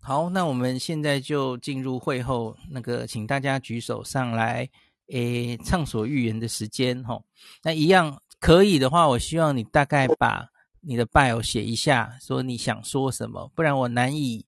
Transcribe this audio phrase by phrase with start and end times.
[0.00, 4.68] 好，那我们现在就进入会后那个，请大家举手上来，
[5.08, 7.20] 诶，畅所欲言的时间哈。
[7.62, 10.48] 那一样可以的话，我希望你大概把
[10.80, 14.46] 你的 bio 写一下，说你想说什么，不然我难以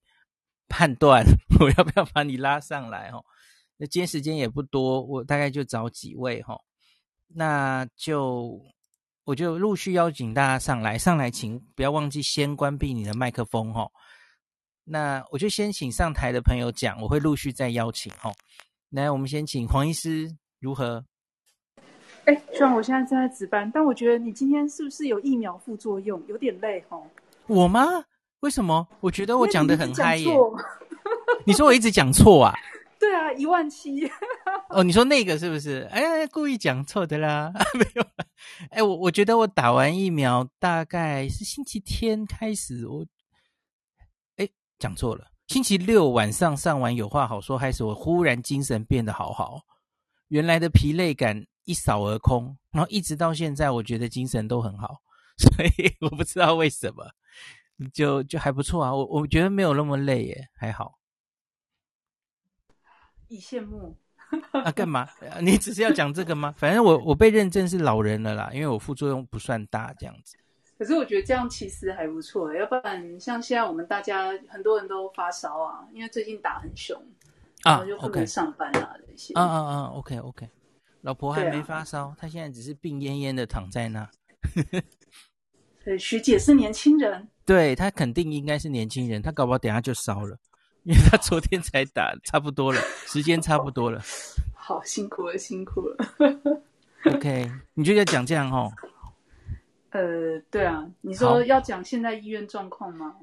[0.67, 1.25] 判断
[1.61, 3.23] 我要不要把你拉上来哈。
[3.77, 6.59] 那今天时间也不多，我大概就找几位哈，
[7.29, 8.59] 那就
[9.25, 13.91] 我就陆续邀请大家上来，上来请不要忘记先关闭你的麦克风哈。
[14.93, 18.33] 那我就先请上台的朋友讲，我会陆续再邀请哈。
[18.91, 21.05] 来，我们先请黄医师如何？
[22.25, 27.01] 哎，虽然我现在正在值班，但我觉得你今天是不是有疫苗副作用，有点累哈？
[27.47, 27.87] 我吗？
[28.41, 28.85] 为什么？
[28.99, 30.27] 我觉得我讲的很嗨耶。
[31.47, 32.53] 你说我一直讲错啊？
[32.99, 34.11] 对啊，一万七。
[34.71, 35.89] 哦，你说那个是不是？
[35.93, 38.05] 哎，故意讲错的啦， 没有。
[38.71, 43.07] 哎，我我觉得我打完疫苗大概是星期天开始我。
[44.81, 49.61] 讲错了，星期六晚上上完有话好说开始，我忽然精神变得好好，
[50.29, 55.03] 原来的疲累感一扫而空，然后一直到现在，我觉得精神都很好，
[55.37, 57.05] 所以我不知道为什么，
[57.93, 60.99] 就就还不错啊，我我觉得没有那么累耶，还好。
[63.29, 63.97] 以羡慕
[64.53, 64.73] 啊？
[64.73, 65.07] 干嘛？
[65.43, 66.55] 你只是要讲这个吗？
[66.57, 70.39] 反正我我被认证是老人了啦，因为我副作用不算大，这样子。
[70.81, 76.99] 可是我觉得这样其实还不错，要不然像现在我们大家很多人都发烧啊，因为最近打很凶，
[77.63, 79.35] 然后就不能上班啊这些。
[79.35, 80.49] 啊啊啊！OK OK，
[81.03, 84.09] 老婆还没发烧，她、啊、现在只是病恹恹的躺在那。
[85.85, 90.35] 对，学姐是年轻人，对，她肯定应该是年轻人，她搞不好等下就烧了，
[90.85, 94.01] 因为她昨天才打，差不多了，时间差不多了。
[94.57, 95.97] 好辛苦了，辛苦了。
[97.05, 98.73] OK，你就要讲这样齁。
[99.91, 103.15] 呃，对啊，你说要讲现在医院状况吗？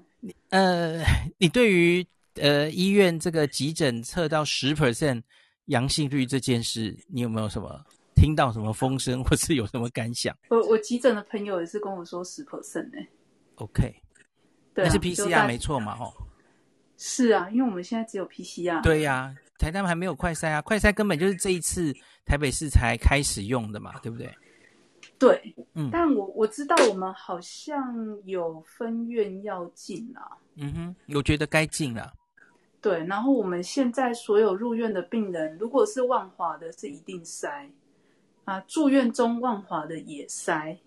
[0.50, 1.02] 呃，
[1.38, 5.22] 你对于呃医院这个急诊测到十 percent
[5.66, 7.80] 阳性率这件事，你有没有什么
[8.16, 10.36] 听到什么风声，或是有什么感想？
[10.50, 13.06] 我我急诊的朋友也是跟我说十 percent 呢。
[13.56, 13.96] OK，
[14.74, 15.97] 对啊，那是 PCR 没错嘛？
[16.00, 16.12] 哦，
[16.97, 18.81] 是啊，因为我们现在只有 PCR。
[18.84, 21.94] 对呀，啊，台大还没有快筛啊，快筛根本就是这一次
[22.25, 24.30] 台北市才开始用的嘛，对不对？
[25.19, 32.13] 对，嗯，但我我知道我们好像有分院要进啊，嗯哼，我觉得该进了。
[32.79, 37.67] 对，然后我们现在所有入院的病人，如果是万华的，是一定筛
[38.45, 40.78] 啊，住院中万华的也筛，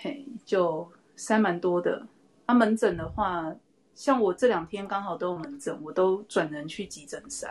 [0.00, 2.06] 嘿，就筛蛮多的。
[2.46, 3.54] 啊，门诊的话，
[3.94, 7.48] 像我这两天刚好都有门诊，我都转人去急诊筛。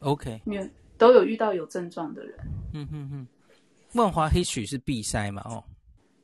[0.00, 2.38] OK，因为都有遇到有症状的人。
[2.72, 3.28] 嗯哼哼。
[3.94, 5.42] 万华 History 是必塞嘛？
[5.44, 5.64] 哦，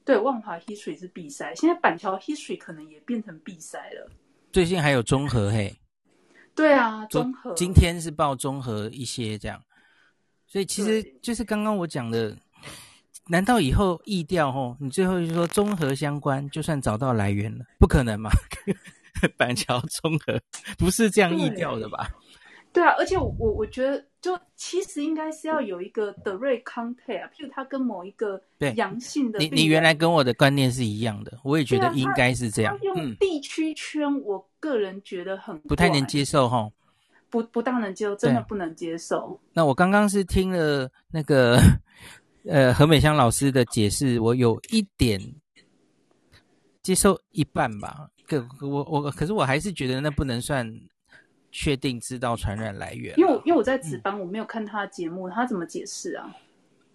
[0.04, 1.54] 对，万华 History 是必塞。
[1.54, 4.10] 现在板桥 History 可能也变成必塞了。
[4.52, 5.74] 最近还有综合嘿。
[6.54, 9.62] 对啊，综合今天是报综合一些这样，
[10.46, 12.36] 所以其实就是刚刚我讲的，
[13.28, 18.30] 难道以后疫调吼，你最后就说综合相关，就算找到来源了，不可能嘛？
[19.38, 20.40] 板桥综合
[20.76, 22.10] 不是这样疫调的吧？
[22.72, 28.38] 对啊，而且我我我觉得，就其实应该是要有一个 direct contact 啊，譬如他跟某一个
[28.76, 32.78] 阳性的，你你原来跟我的观念是一样的，我也觉得应该是这样。
[32.82, 36.70] 用地区圈，我个人觉得很不太能接受哈，
[37.30, 39.40] 不不大能接受，真的不能接受。
[39.54, 41.58] 那我刚刚是听了那个
[42.44, 45.18] 呃何美香老师的解释，我有一点
[46.82, 48.10] 接受一半吧。
[48.26, 50.70] 可我我可是我还是觉得那不能算。
[51.52, 56.34] 确定知道传染来源，因为因为我在值班，我没有看他的节目，嗯，他怎么解释啊？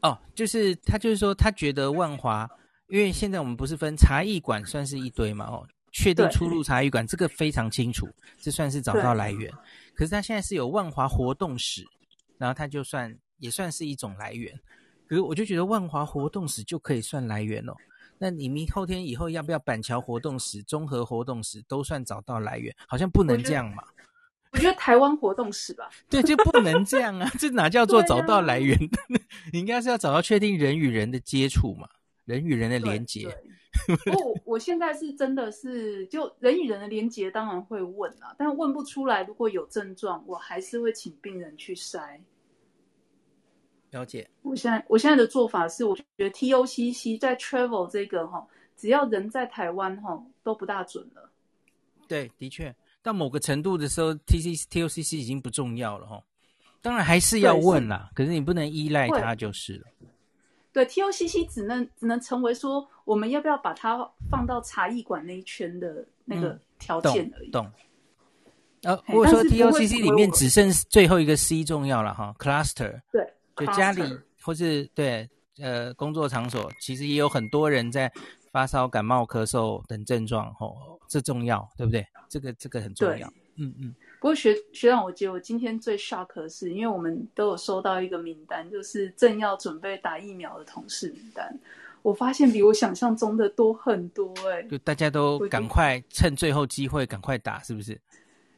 [0.02, 2.50] 哦，就是他就是说，他觉得万华，
[2.88, 8.08] 因为现在我们不是分茶艺馆算是一堆嘛，哦，确定出入茶艺馆这个非常清楚，
[8.38, 9.52] 这算是找到来源。
[9.94, 11.86] 可是他现在是有万华活动史，
[12.38, 14.54] 然后他就算也算是一种来源。
[15.08, 17.74] 可是我就觉得万华活动史就可以算来源哦。
[18.18, 22.74] 那你明后天以后要不要板桥活动史、综合活动史都算找到来源？
[22.88, 23.84] 好像不能这样嘛。
[24.56, 27.30] 我觉得台湾活动史吧，对，就不能这样啊！
[27.38, 28.78] 这哪叫做找到来源？
[28.78, 29.20] 啊、
[29.52, 31.90] 你 应该是要找到确定人与人的接触嘛，
[32.24, 33.28] 人与人的连接。
[34.14, 39.24] 我 我现在是真的是，就人与人的连接，当然会问啊，但问不出来。
[39.24, 42.18] 如果有症状，我还是会请病人去筛。
[43.92, 44.30] 了解。
[44.42, 48.48] 我现在我现在的做法是，我觉得 TOCC 在 travel 这个哈，
[48.78, 51.30] 只要人在台湾哈，都不大准了。
[52.08, 52.74] 对，的确。
[53.06, 56.20] 到某个程度的时候，T C T O C C 已经不重要了哈。
[56.82, 59.86] 当然还是要问啦，可是你不能依赖它就是了。
[60.74, 67.52] 对，T O C C 只能只能成为说，我们要不要把它放到茶艺馆那一圈的那个条件而已。
[67.52, 67.64] 懂，
[68.82, 73.02] 懂呃，我说 TOCC 里面只剩最后一个 C 重要了哈，cluster。
[73.12, 73.24] 对，
[73.56, 74.02] 就家里
[74.42, 75.30] 或是对
[75.60, 78.12] 呃工作场所，其实也有很多人在
[78.56, 82.08] 发烧、感冒、咳嗽等症状，吼，这重要，对不对？
[82.30, 83.28] 这个这个很重要。
[83.58, 83.94] 嗯嗯。
[84.22, 91.54] 不过学学长，我觉得我今天最 shock 的是，因为我们都有收到一个名单，就是正要准备打疫苗的同事名单。
[92.02, 94.68] 我发现比我想象中的多很多哎、欸！
[94.70, 98.00] 就大家都赶快趁最后机会赶快打，是不是？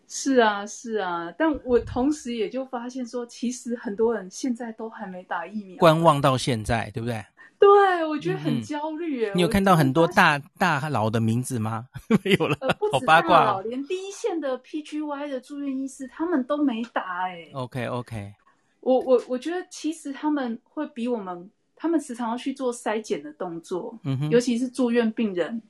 [0.08, 1.34] 是啊，是啊。
[1.36, 7.26] 但我同时也就发现说，其实很多人现在都还没打疫苗，观望到现在，对不对？
[7.60, 9.32] 对，我觉得很焦虑、嗯。
[9.36, 11.88] 你有看到很多大大佬的名字吗？
[12.24, 12.58] 没有了，
[12.92, 13.64] 好八卦、哦。
[13.66, 17.52] 连第一线的 PGY 的住院医师他们都没打哎、欸。
[17.54, 18.34] OK OK，
[18.82, 25.62] 我我我觉得其实他们会比我们，他们时常要去做筛检的动作，嗯哼，尤其是住院病人，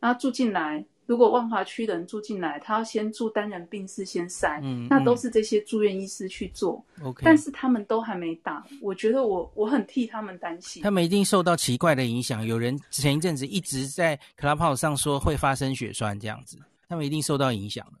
[0.00, 0.84] 然后住进来。
[1.06, 6.84] 如果万华区的人住进来，他要先住单人病室先筛，嗯，那都是这些住院医师去做。
[7.02, 10.82] OK，但是他们都还没打，我觉得我我很替他们担心。
[10.82, 16.58] 他们一定受到奇怪的影响，有人前一阵子一直在 Clubhouse 上说会发生血栓这样子，
[16.88, 17.92] 他们一定受到影响了。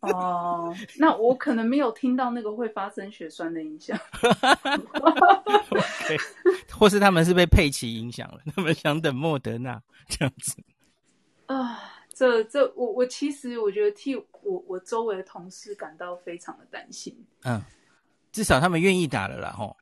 [0.00, 3.96] 哦， 那我可能没有听到那个会发生血栓的影响。
[5.70, 6.18] okay,
[6.72, 10.56] 或是他们是被佩奇影响了，他们想等莫德纳这样子。
[11.46, 11.80] 啊，
[12.12, 17.16] 这这我我其实我觉得替我我周围的同事感到非常的担心。
[17.44, 17.60] 嗯，
[18.32, 19.76] 至少他们愿意打了啦，吼。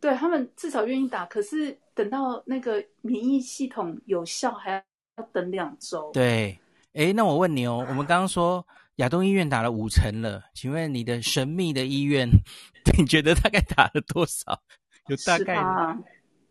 [0.00, 4.72] 对，他们至少愿意打，可是等到那个免疫系统有效，还
[5.16, 6.10] 要等两周。
[6.12, 6.58] 对，
[6.92, 8.64] 哎，那我问你哦，我们刚刚说
[8.96, 12.28] 亚东医院打了五成了，请问你的神秘的医院，
[12.98, 14.60] 你觉得大概打了多少？
[15.08, 15.98] 有大概吗？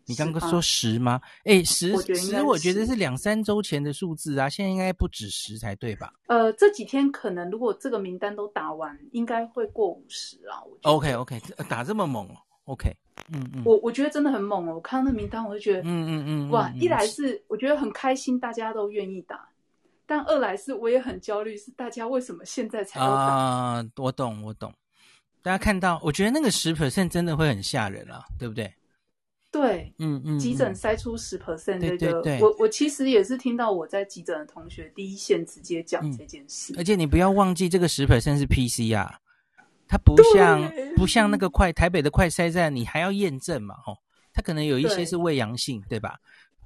[0.06, 1.20] 你刚刚说十吗？
[1.44, 6.12] 哎，十十，我觉得是两三周前的数字啊，现在应该不止十才对吧？
[6.28, 10.62] 呃，这几天可能如果这个名单都打完，应该会过五十啊。
[10.82, 12.28] OK OK，打这么猛
[12.66, 12.88] ，OK，
[13.32, 14.74] 嗯嗯，我我觉得真的很猛哦。
[14.76, 16.70] 我看到那名单，我就觉得，嗯嗯嗯，哇！
[16.76, 19.48] 一来是我觉得很开心，大家都愿意打，
[20.06, 23.84] 但二来是我也很焦虑，是大家为什么现在才啊？
[23.96, 24.72] 我懂我懂，
[25.42, 28.72] 大家看到，我觉得那个十 percent 真的会很吓人啊，对不对？
[29.56, 36.74] 对，嗯嗯，急诊塞出十 percent 这个，我我其实也是听到我在急诊的同学第一线直接讲这件事。
[36.76, 39.08] 而且你不要忘记，这个十 percent 是 PCR，
[39.88, 43.96] 它不像不像那个快台北的快筛站，你还要验证嘛，吼，
[44.32, 46.16] 它可能有一些是未阳性，对吧？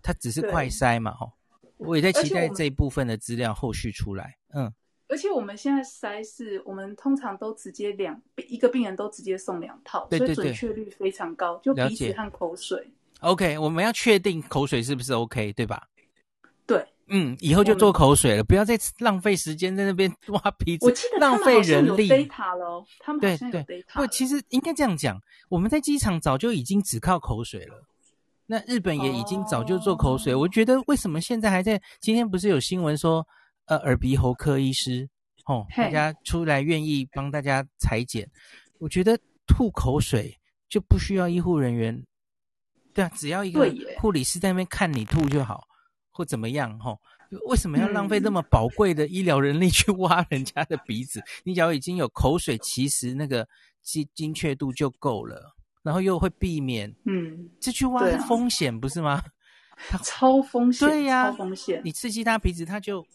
[0.03, 1.33] 它只是快筛嘛，吼。
[1.77, 4.73] 我也在期待这一部分的资料后续出来，嗯。
[5.11, 8.19] 而且我们现在筛是，我们通常都直接两
[8.49, 12.89] 一个病人都直接送两套，对对对，所以准确率非常高，就鼻子和口水。
[13.19, 15.83] OK，我们要确定口水是不是 OK，对吧？
[16.65, 22.09] 对，嗯，以后就做口水了，不要再浪费时间在那边挖鼻子，浪费人力。
[22.09, 27.85] data 了，他们好像有 data 对对，不，其实应该这样讲，我们在机场早就已经只靠口水了，
[28.47, 30.33] 那日本也已经早就做口水。
[30.35, 30.43] Oh.
[30.43, 31.83] 我觉得为什么现在还在？
[32.01, 33.27] 今天不是有新闻说？
[33.71, 35.09] 呃，耳鼻喉科医师，
[35.47, 38.29] 哦.大家出来愿意帮大家裁剪，
[38.79, 40.37] 我觉得吐口水
[40.69, 42.05] 就不需要医护人员，
[42.93, 45.63] 对啊，只要一个护理师在那边看你吐就好，
[46.11, 46.99] 或怎么样，哈、哦，
[47.47, 51.21] 为什么要浪费那么宝贵的医疗人力去挖人家的鼻子？
[51.21, 53.47] 嗯、你只要已经有口水，其实那个
[53.83, 59.23] 精精确度就够了，然后又会避免，嗯，这去挖是风险、啊、不是吗？
[60.03, 63.07] 超风险，对呀、啊，超风险，你刺激他鼻子，他就。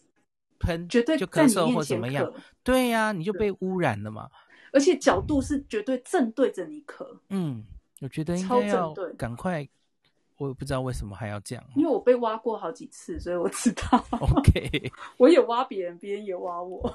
[0.66, 2.30] 喷绝对就咳嗽或怎么样？
[2.64, 4.28] 对呀、啊，你就被污染了嘛。
[4.72, 7.06] 而且角度是绝对正对着你咳。
[7.30, 7.64] 嗯，
[8.00, 9.66] 我觉得应该要赶快。
[10.38, 11.64] 我也不知道为什么还要这样。
[11.76, 14.04] 因为我被挖过好几次，所以我知道。
[14.10, 16.94] OK， 我也挖别人，别人也挖我。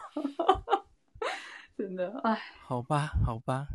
[1.75, 3.65] 真的，哎，好吧，好吧，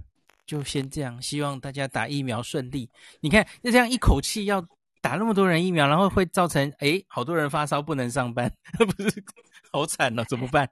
[0.47, 1.21] 就先这样。
[1.21, 2.89] 希望大家打疫苗顺利。
[3.19, 4.65] 你看，就这样一口气要
[5.07, 9.23] 打那么多人疫苗，然后会造成哎，好多人发烧不能上班， 不是？
[9.71, 10.69] 好惨了，怎么办？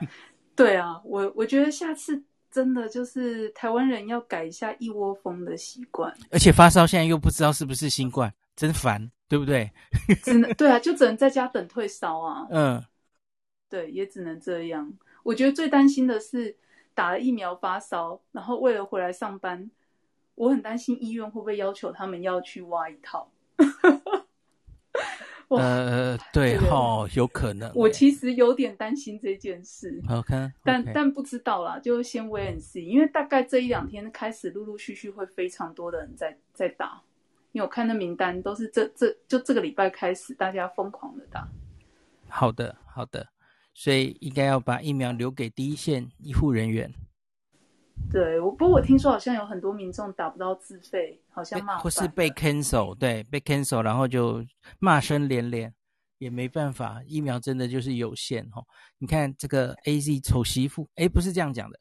[0.54, 6.12] 对啊，我我觉得下次真的就是台湾人要改一下一窝蜂的习惯。
[6.30, 9.70] 而且发烧现在又不知道是不是新冠，真烦，对不对？
[10.22, 12.46] 只能对啊，就只能在家等退烧啊。
[12.50, 12.84] 嗯，
[13.70, 14.92] 对，也只能这样。
[15.22, 16.54] 我觉得最担心的是
[16.92, 19.70] 打了疫苗发烧，然后为了回来上班，
[20.34, 23.30] 我很担心医院会不会要求他们要去挖一套。
[25.48, 27.72] 呃，对哈，有可能。
[27.74, 29.98] 我其实有点担心这件事。
[30.08, 30.52] OK，, okay.
[30.62, 37.00] 但但不知道啦，就先 wait and see，因为大概这一两天开始，陆陆续续会非常多的人在在打。
[37.52, 41.48] 因为我看那名单都是这这就这个礼拜开始，大家疯狂的打。
[42.28, 43.26] 好的，好的。
[43.72, 46.92] 所以应该要把疫苗留给第一线医护人员。
[48.10, 54.44] 对，我不过我听说好像有很多民众打不到自费，好像骂或是被 cancel，对，被 cancel，然后就
[54.78, 55.72] 骂声连连，
[56.18, 58.64] 也没办法，疫苗真的就是有限哦。
[58.98, 61.78] 你看这个 AZ 丑媳妇，哎，不是这样讲的。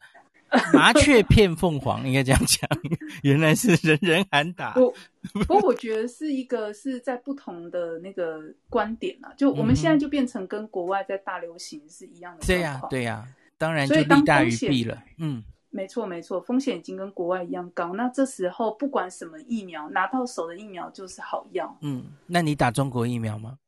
[0.73, 2.69] 麻雀骗凤凰，应该这样讲。
[3.21, 4.71] 原来是人人喊打。
[4.75, 4.93] 不，
[5.45, 9.33] 不过我觉得是一个是在不同的那个观点啊。
[9.37, 12.45] 就我们现在就变成跟国外在大流行是一样的。
[12.45, 15.03] 对呀，对呀，当然就利大于弊了。
[15.17, 17.93] 嗯，没错没错，风险已经跟国外一样高。
[17.93, 21.77] 那这时候不管什么疫苗，拿到手的疫苗就是好药。
[21.81, 23.59] 嗯，那你打中国疫苗吗？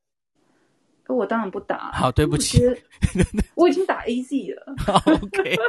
[1.08, 1.92] 我当然不打。
[1.92, 2.62] 好，对不起，
[3.56, 4.76] 我已经打 AZ 了。
[5.22, 5.56] OK。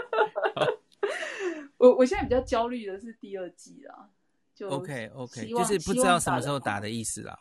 [1.79, 4.07] 我我现在比较焦虑的是第二季啊，
[4.55, 7.39] 就 OK OK，就是不知道什么时候打的意思啦。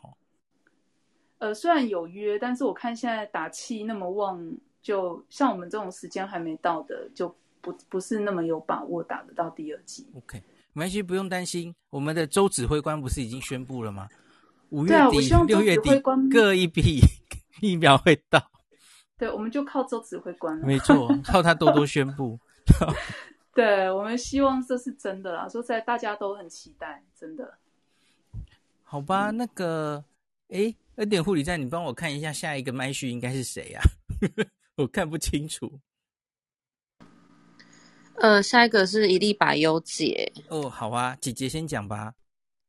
[1.39, 4.41] 呃，虽然有约，但是我看现在打气那么旺，
[4.81, 10.07] 就像我们这种时间还没到的，就不不是那么有把握打得到第二季。
[10.15, 10.41] OK，
[10.73, 11.75] 没关系，不用担心。
[11.89, 14.07] 我们的周指挥官不是已经宣布了吗？
[14.69, 15.89] 五月底、六月底
[16.31, 16.99] 各一批
[17.61, 18.51] 疫苗会到。
[19.17, 20.65] 对，我们就靠周指挥官了。
[20.65, 22.39] 没错，靠他多多宣布。
[23.53, 27.57] 对，我们希望这是真的啦，说实在大家都很期待，真的。
[28.83, 30.05] 好吧，嗯、那个，
[30.49, 33.85] 哎，恩典护理站，你帮我看一下下一个麦序应该是谁呀、啊？
[34.77, 35.79] 我看不清楚。
[38.21, 40.31] 呃，下一个是一粒百优姐。
[40.49, 42.13] 哦，好啊，姐姐先讲吧。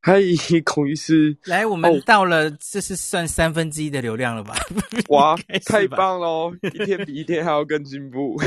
[0.03, 0.19] 嗨，
[0.65, 4.55] 孔医师，来，我们到了，哦、这是算三分之一的流量了吧？
[5.09, 8.41] 哇， 太棒了，一天比一天还要更进步。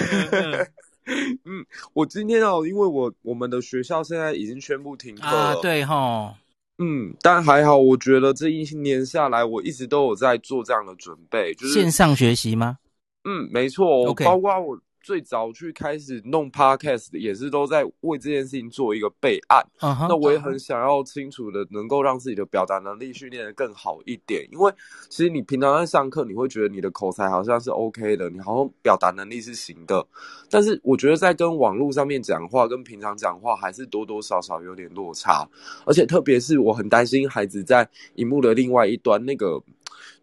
[1.46, 6.34] 嗯， 我今天哦，因为我我们的学校现在已经宣布停课了，啊、对哈，
[6.80, 12.80] 嗯，但还好，我觉得这一年下来，我一直都有在做这样的准备，就是线上学习吗？
[13.26, 14.24] 嗯，没错，Okay.
[14.24, 14.80] 包括我。
[15.04, 19.62] 最早去开始弄 podcast 的也是都在为这件事情做一个备案。
[19.80, 20.08] Uh huh.
[20.08, 24.74] 那我也很想要清楚的能够让自己的表达能力训练的更好一点，因为
[25.10, 30.08] 其实你平常在上课，你会觉得你的口才好像是 OK 的，你好像表达能力是行的，
[30.50, 35.46] 但是我觉得在跟网络上面讲话跟平常讲话还是多多少少有点落差，
[35.86, 39.62] 而且特别是我很担心孩子在荧幕的另外一端那个。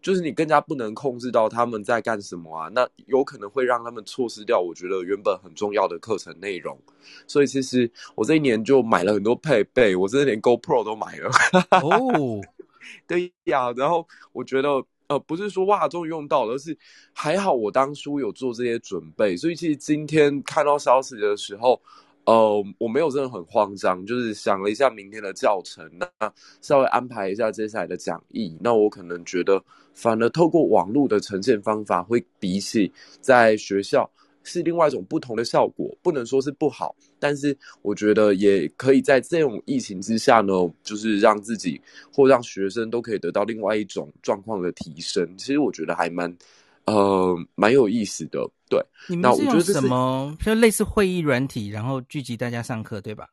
[0.01, 6.77] 就是你更加不能控制到他们在干什么啊，那有可能会让他们错失掉我觉得原本很重要的课程内容。
[7.27, 11.29] 所以其实我这一年就买了很多配备，我真的连 GoPro 都买了。
[11.81, 12.41] 哦，
[13.07, 16.77] 对呀，然后我觉得呃不是说哇终于用到了，而是
[17.13, 21.81] 还好我当初有做这些准备，所以其实今天看到消息的时候。
[22.25, 28.55] 呃，我没有真的很慌张，就是想了一下明天的教程，那稍微安排一下接下来的讲义。
[28.61, 29.61] 那我可能觉得，
[29.95, 34.09] 反而透过网络的呈现方法，会比起在学校
[34.43, 35.89] 是另外一种不同的效果。
[36.03, 41.81] 不能说是不好，但是我觉得也可以在这种疫情之下呢，就是让自己
[42.13, 45.27] 或让学生都可以得到另外一种状况的提升。
[45.37, 46.33] 其实我觉得还蛮。
[46.85, 48.83] 呃，蛮有意思的，对。
[49.07, 50.35] 你们是用什么？
[50.39, 53.29] 就类似会议软体，然后聚集大家上课，对吧？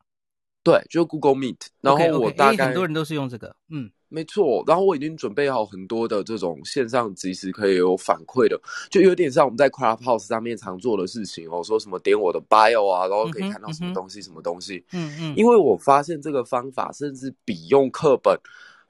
[0.63, 1.57] 对，就 Google Meet。
[1.81, 4.63] 然后我大概 okay, okay, 很多人都是用这个，嗯，没错。
[4.67, 14.85] 然后我已经准备好很多的这种线上即时可以有反馈的，就有点像我们在 Clubhouse 上面常做的事情哦，说什么点我的 Bio 啊，然后可以看到什么东西，嗯、什么东西。
[14.93, 15.35] 嗯嗯。
[15.37, 18.39] 因为我发现这个方法甚至比用课本。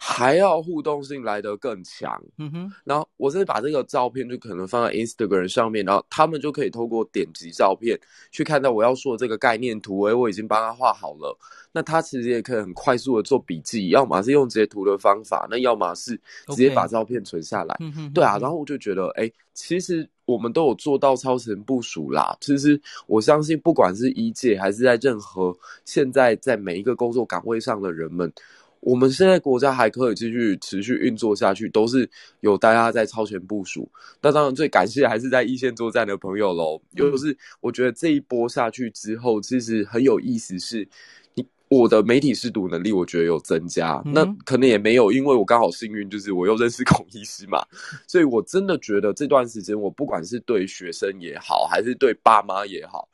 [0.01, 7.99] 还要互动性来得更强，嗯哼，然后我是把这个照片就可能放在 Instagram 上面，然后他们就可以透过点击照片
[8.31, 11.37] 去看到我要说的这个概念图，诶，我已经帮他画好了。
[11.73, 17.77] 那他其实也可以很快速的做笔记，要么是用截图的方法，那要么是直接把照片存下来。
[17.81, 22.37] 嗯哼，对啊，然后我就觉得，诶，其实我们都有做到超前部署啦。
[22.41, 28.33] 其实我相信，不管是一界还是在任何现在在每一个工作岗位上的人们。
[28.81, 32.09] 我们现在国家还可以继续持续运作下去，都是
[32.41, 33.91] 有大家在超前部署。
[34.23, 36.81] 那当然最感谢还是在一线作战的朋友喽。
[36.93, 40.89] 又、就是我觉得这一波下去之后，其实很有意思是，是
[41.35, 44.01] 你我的媒体识读能力，我觉得有增加。
[44.07, 47.59] 嗯、那可能也没有，因为我刚好幸运，就是我又认识孔医师嘛，
[48.07, 53.09] 所以我真的觉得这段时间，我不管是对学生也好，还是对爸妈也好，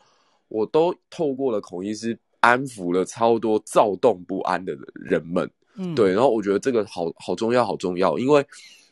[0.48, 2.18] 我都透过了孔医师。
[2.44, 8.44] 安抚了超多躁动不安的人们，嗯，对，然后我觉得这个好好重要，好重要，因为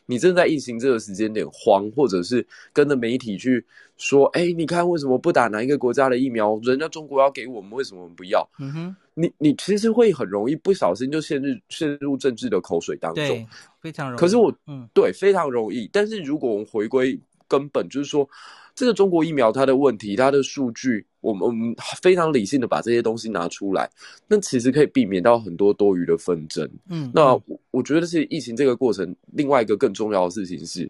[0.07, 2.43] 你正在疫情这个时间点慌，或者是
[2.73, 3.63] 跟着媒体去
[3.95, 6.59] 说，哎，你看为什么不打哪一个国家的疫苗？
[6.63, 8.49] 人家中国要给我们，为什么我们不要？
[8.57, 13.47] 嗯哼，你你其实会很容易不小心就陷入陷入政治的口水当中，
[13.79, 14.19] 非常容易。
[14.19, 15.87] 可是我，嗯，对，非常容易。
[15.93, 18.27] 但是如果我们回归根本，就是说。
[18.75, 23.89] 这个中国疫苗它的问题，它的数据，我们我们非常理性的把这些东西拿出来，
[24.27, 26.67] 那其实可以避免到很多多余的纷争。
[26.89, 30.89] 嗯，那我我觉得是疫情这个过程，另外一个更重要的事情是，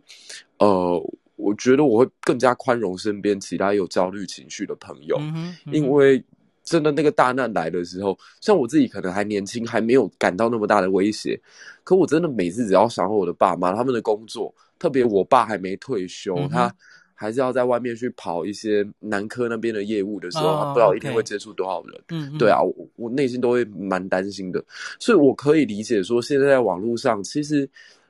[0.59, 0.97] 呃，
[1.35, 6.23] 我觉得我会更加宽容身边其他有焦虑情绪的朋友，嗯嗯，因为
[6.63, 11.37] 真的那个大难来的时候，像我自己可能还年轻，还没有感到那么大的威胁，
[11.83, 14.53] 可我真的每次只要想到我的爸妈他们的工作。
[14.79, 16.75] 特别我爸还没退休，嗯，他
[17.23, 22.01] 还是要在外面去跑一些南科那边的业务的时候，不知道一天会接触多少人。
[22.09, 24.61] 嗯，对啊，我我内心都会蛮担心的，
[24.99, 27.67] 所以我可以理解说，现在在网络上，其实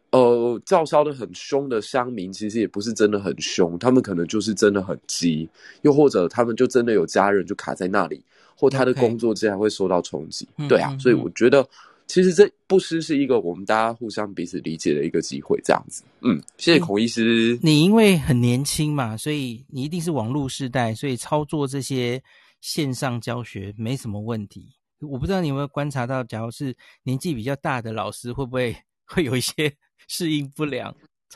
[0.10, 5.48] 呃叫嚣的很凶的乡民，其实也不是真的很凶，他们可能就是真的很急，
[5.84, 8.20] 又或者他们就真的有家人就卡在那里，
[8.58, 10.48] 或他的工作竟然会受到冲击。
[10.67, 11.63] 对啊，嗯，所以我觉得。
[12.05, 16.03] 其实这不失是一个我们大家互相彼此理解的一个机会，这样子。
[16.22, 17.57] 嗯，谢谢孔医师。
[17.62, 22.22] 你因为很年轻嘛，所以你一定是网络世代，所以操作这些
[22.62, 24.69] 线上教学没什么问题。
[25.00, 29.74] 我不知道你有没有观察到，假如是年纪比较大的老师，会不会会有一些
[30.07, 30.93] 适应不良？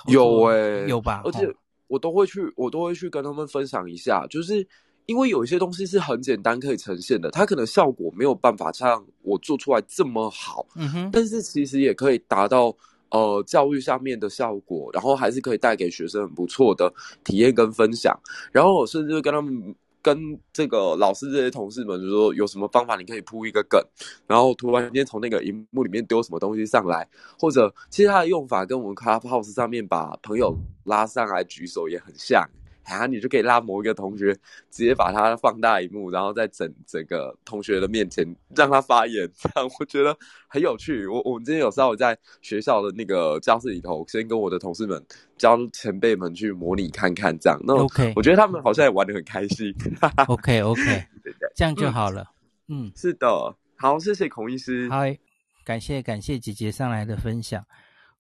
[0.07, 1.21] 有诶、欸，有吧？
[1.25, 1.47] 而且
[1.87, 4.67] 我都会去，我都会去跟他们分享一下，就是。
[5.07, 12.75] 因为有一些东西是很简单可以呈现的，它可能效果没有办法像我做出来这么好，嗯哼，但是其实也可以达到
[13.09, 18.13] 呃教育上面的效果，然后还是可以带给学生很不错的体验跟分享。
[18.51, 23.81] 然后我甚至跟他们跟这个老师这些同事们就说，有什么方法你可以铺一个梗，
[24.27, 27.07] 然后突然间从那个荧幕里面丢什么东西上来，
[27.39, 32.45] 或者其实它的用法跟我们 Clubhouse 上面把朋友拉上来举手也很像。
[32.87, 34.33] 啊，你就可以拉某一个同学，
[34.71, 38.25] 直接把他放大一幕，然后在整整个同学的面前
[38.55, 40.17] 让他发言， 这样我觉得
[40.47, 41.05] 很有趣。
[41.05, 45.03] 我我们今天有时候在学校的那个教室里头，先跟我的同事们
[45.37, 47.59] 教前辈们去模拟看看，这样。
[47.65, 49.75] 那 OK，我觉得他们好像也玩的很开心。
[50.27, 50.81] OK OK，
[51.55, 52.25] 这样就好了。
[52.69, 53.27] 嗯，嗯是的，
[53.75, 54.87] 好，谢谢孔医师。
[54.89, 55.19] 嗨，
[55.65, 57.65] 感谢感谢姐姐上来的分享。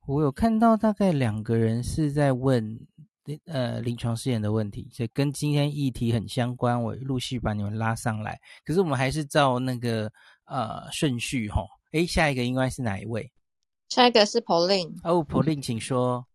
[0.05, 2.77] 我有看到大概两个人是在问。
[3.45, 8.39] 呃，临床试验的问题，所以跟今天议题很相关，我陆续把你们拉上来。
[8.63, 10.09] 可是我们还是照那个
[10.45, 11.67] 呃顺序齁。
[11.91, 13.29] 诶，下一个应该是哪一位？
[13.89, 14.95] 下一个是 Pauline。
[15.03, 16.25] 哦，Pauline，请说。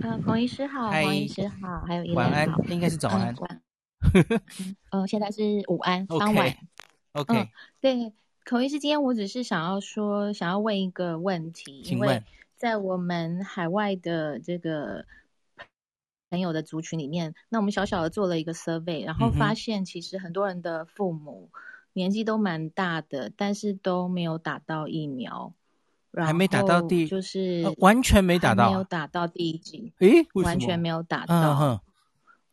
[0.00, 3.34] 呃，孔医师好，黄医师好，还有医晚安，应该是早安。
[4.12, 4.40] 嗯，
[4.90, 6.56] 呃， 现在是午安，傍晚。
[7.12, 7.34] OK。
[7.36, 7.48] 嗯，
[7.80, 8.12] 对，
[8.48, 12.24] 孔医师，今天我只是想要说，想要问一个问题，请问，因为
[12.56, 15.04] 在我们海外的这个。
[16.32, 21.50] 朋友的族群里面，那我们小小的做了一个 survey，然后发现其实很多人的父母
[21.92, 25.52] 年纪都蛮大的，但是都没有打到疫苗，
[26.14, 31.80] 还没打到第，就是、呃、完全没打到，没有打到第一剂，诶，完全没有打到，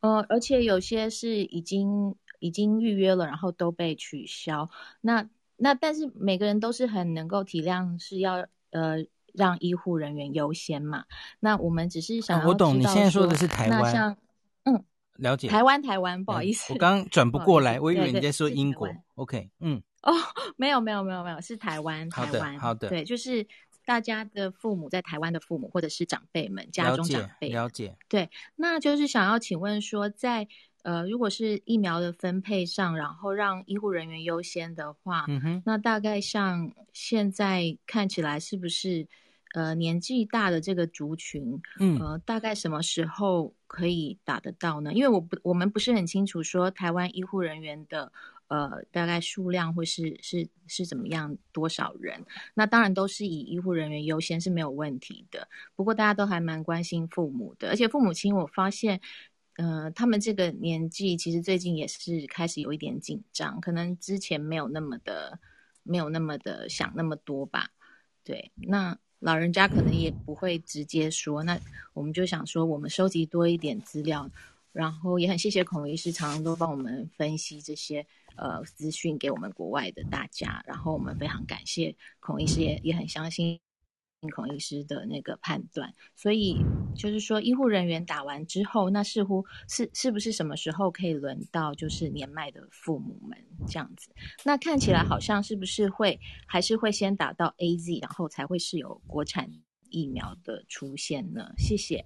[0.01, 4.69] 嗯、呃，而且有些是已经已经预约了，然后都被取消。
[4.99, 9.05] 那那但是每个人都是很能够体谅，是要呃。
[9.39, 11.05] 让医护人员优先嘛？
[11.39, 14.17] 那我们只是想我懂，你现在说的是台湾，像
[14.65, 14.83] 嗯，
[15.15, 18.89] 了解台湾，台湾，不好意思，嗯、我刚刚转不过来，我以为你在说英国。
[19.15, 20.11] OK， 嗯，哦，
[20.57, 23.47] 没有，没有，没有，没有，是台湾，台湾，好的，对，就是
[23.85, 30.45] 大家的父母在台湾的父母或者是长辈们，家中长辈，了解，对，那就是想要请问说，在
[30.83, 39.07] 呃，如果是疫苗的分配上，然后让医护人员优先的话，嗯哼，那大概像现在看起来是不是？
[39.55, 44.93] 呃，年纪大的这个族群，嗯，呃，大概什么时候可以打得到呢？
[44.93, 48.11] 因为我不，我们不是很清楚说台湾医护人员的，
[48.49, 52.23] 呃，大概数量会是是是怎么样，多少人？
[52.53, 55.47] 那当然都是以医护人员优先是没有问题的。
[55.75, 59.01] 不过大家都还蛮关心父母的，而且父母亲我发现，
[59.55, 65.39] 呃，他们这个年纪其实最近也是开始有一点紧张，可能之前没有那么的，
[65.81, 67.69] 没有那么的想那么多吧。
[68.23, 68.95] 对，那。
[69.19, 71.59] 老人家可能也不会直接说，那
[71.93, 74.29] 我们就想说，我们收集多一点资料，
[74.71, 78.05] 然后也很谢谢孔医师常常都帮我们分析这些
[78.35, 83.59] 呃资讯给我们国外的大家，然后我们非常感谢孔医师也，也很相信。
[84.27, 86.57] 孔医师的那个判断，所以
[86.93, 94.09] 就是说，医护人员打完之后，那似乎是是不是什么时候可以轮到就是年迈的父母们这样子？
[94.43, 99.49] 那看起来好像是不是会还是会先打到 AZ，然后才会是有国产
[99.89, 101.53] 疫苗的出现呢？
[101.57, 102.05] 谢谢。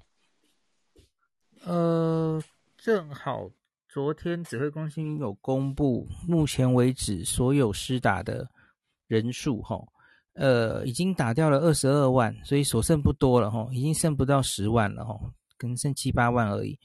[1.63, 2.39] 呃，
[2.78, 3.49] 正好
[3.89, 8.52] 昨天指挥中心有公布，目前为止所有施打的
[9.08, 9.84] 人数，哈。
[10.34, 15.19] 呃，已经打掉了二十二万，所以所剩不多了哈，已经剩不到十万了哈，
[15.58, 16.80] 可能剩七八万而已。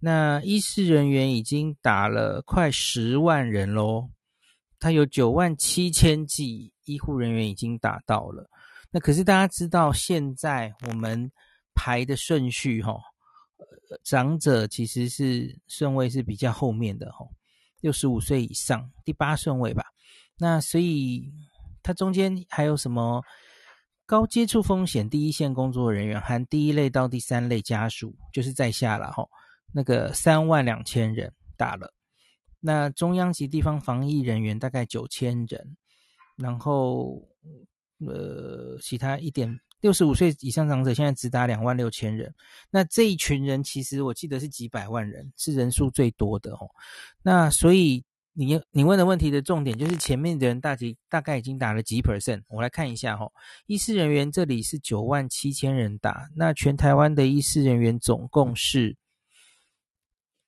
[0.00, 4.08] 那医师人员已经打了快十万人喽，
[4.78, 8.48] 他有九万七千剂医护人员已经打到了。
[8.90, 11.30] 那可是大家知道，现在我们
[11.74, 12.98] 排的顺序哈，
[14.02, 17.26] 长者其实是顺位是比较后面的哈，
[17.80, 19.84] 六十五岁以上第八顺位吧。
[20.36, 21.32] 那所以
[21.84, 23.22] 它中间还有什么
[24.04, 29.24] 高接触风险第一线工作人员，含第一类到第三类家属，就是在下了哈。
[29.72, 31.92] 那个三万两千人打了，
[32.60, 35.76] 那中央及地方防疫人员大概九千人，
[36.36, 37.22] 然后
[38.06, 42.32] 呃，其他一点六十五岁以上长者现在只打两万六千人，
[42.70, 46.68] 那这一群人其实我记得是几百万人，是人数最多的哦。
[47.20, 48.04] 那所以
[48.36, 53.32] 你你问的问题的重点就是前面的人大几大概已经打了几 percent，我来看一下哈、哦，
[53.66, 58.96] 医师人员这里是九万七千人打，那全台湾的医师人员总共是。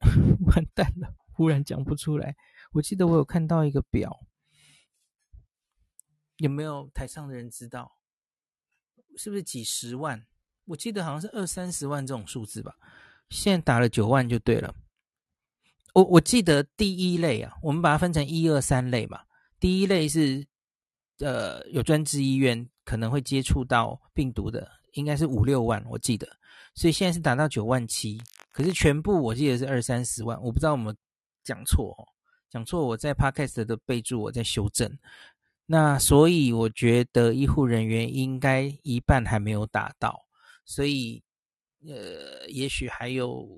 [0.47, 2.37] 完蛋了，忽然讲不出来。
[2.73, 4.27] 我记得我有看到一个表，
[6.37, 7.97] 有没有台上的人知道？
[9.17, 10.27] 是不是几十万？
[10.67, 12.77] 我记得好像是二三十万这种数字吧。
[13.31, 14.75] 现在打了九万就对了。
[15.97, 19.19] 我我记得第一类啊，我们把它分成一二三类嘛。
[19.59, 20.47] 第一类是
[21.21, 26.29] 呃有专职医院可能会接触到病毒的，应该是五六万，我记得。
[26.75, 28.21] 所以现在是打到九万七。
[28.53, 30.95] 可是全部我记得是二三十万，我不知道我们
[31.43, 32.05] 讲错哦，
[32.51, 34.99] 讲错我在 Podcast 的备注我在修正。
[35.65, 40.21] 那所以我觉得医护人员应该一半还没有打到，
[40.67, 41.23] 所以
[41.89, 43.49] 呃，也许还有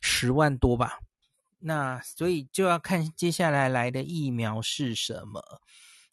[0.00, 0.98] 十万多吧。
[1.58, 5.42] 那所以就要看接下来来的疫苗是什么。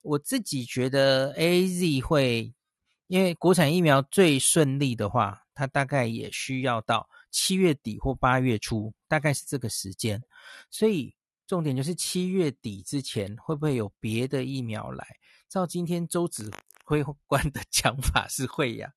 [0.02, 2.54] 我自己觉得 AZ 会，
[3.08, 7.10] 因为国产疫苗最顺利的话，它大概也需要到。
[7.38, 10.24] 七月底或八月初，大概是这个时间，
[10.72, 11.14] 所以
[11.46, 15.06] 重点就是七月底之前会不会有别的疫苗来？
[15.50, 16.50] 照今天周指
[16.86, 18.94] 挥官的 讲法是会呀，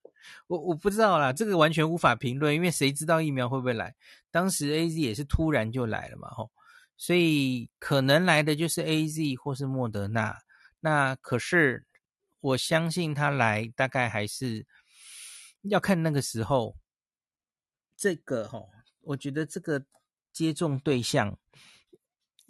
[0.46, 3.96] 我我不知道啦，这个完全无法评论，因为谁知道疫苗会不会来？
[4.30, 6.50] 当时 AZ 也是突然就来了嘛，吼，
[6.96, 10.38] 所以可能来的就是 AZ 或是莫德纳，
[10.80, 11.84] 那可是
[12.40, 14.64] 我相信他来大概还是
[15.62, 16.76] 要看那个时候。
[17.96, 18.60] 这个哈，
[19.00, 19.84] 我觉得这个
[20.32, 21.36] 接种对象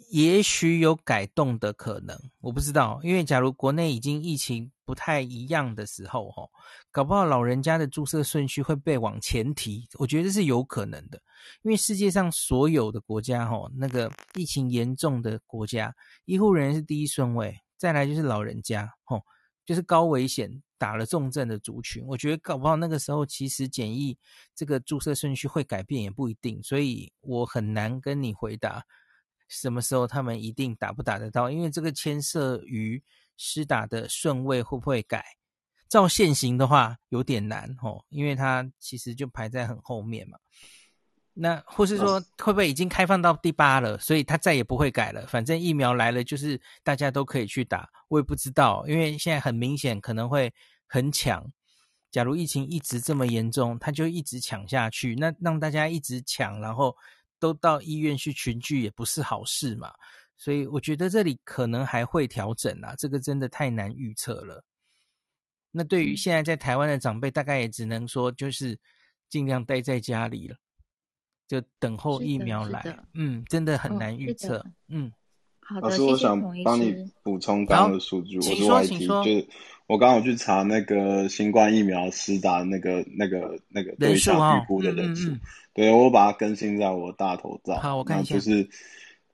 [0.09, 6.43] 也许有改动的可能，我不知道，因为假如国内已经疫情不太一样的时候，哈，
[6.91, 11.21] 搞不好老人家的注射顺序会被往前提，我觉得是有可能的，
[11.61, 15.95] 因为世界上所有的国家，哈，那个疫情严重的国家，
[16.25, 19.21] 医护人员是第一顺位，再来就是老人家，哈，
[19.65, 20.61] 就是高危险。
[20.79, 24.17] 打了重症的族群，我觉得搞不好那个时候其实检疫
[24.55, 28.81] 这个注射顺序会改变也不一定，所以我很难跟你回答
[29.49, 33.03] 什么时候他们一定打不打得到，因为这个牵涉于
[33.35, 35.25] 施打的顺位会不会改。
[35.89, 40.37] 照现行的话有点难哦，因为它其实就排在很后面嘛。
[41.33, 45.25] 那或是说会不会已经开放到第八了，所以它再也不会改了？
[45.25, 47.89] 反正疫苗来了，就是大家都可以去打。
[48.07, 50.53] 我也不知道，因为现在很明显可能会
[50.85, 51.51] 很抢。
[52.11, 56.95] 假如疫情一直这么严重，它就一直抢下去，那让大家一直抢，然后
[57.39, 59.93] 都到医院去群聚，也不是好事嘛。
[60.37, 64.63] 所以我觉得这里可能还会调整啊，这个真的太难预测了。
[65.71, 68.77] 那对于现在在台湾的长辈，大概也只能说就是
[69.29, 70.55] 尽量待在家里了。
[71.47, 75.11] 就等候疫苗来，嗯，真的很难预测，嗯。
[75.69, 79.47] 好的，老师，我想帮你补充刚刚的数据，我是 YT，就是
[79.85, 85.31] 我刚刚有去查那个新冠疫苗施打那个那个那个对象预估的人数，
[85.75, 87.75] 对，我把它更新在我大头照。
[87.75, 88.33] 好，我看一下。
[88.33, 88.67] 就是，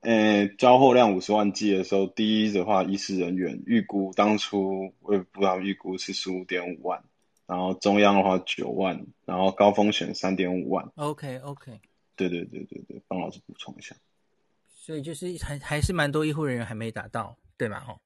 [0.01, 7.01] 呃，交货量五十万剂的时候，第一的话，医师人员预估当初我也不知道预估是十五点五万，
[7.47, 10.91] 然后中央的话九万，然后高风险三点五万。
[10.95, 11.79] OK，OK。
[12.17, 13.95] 对对对对对，帮老师补充一下。
[14.85, 17.81] 所以就是还还是蛮多医护人员还没打到，对吗？
[17.87, 17.97] 哦，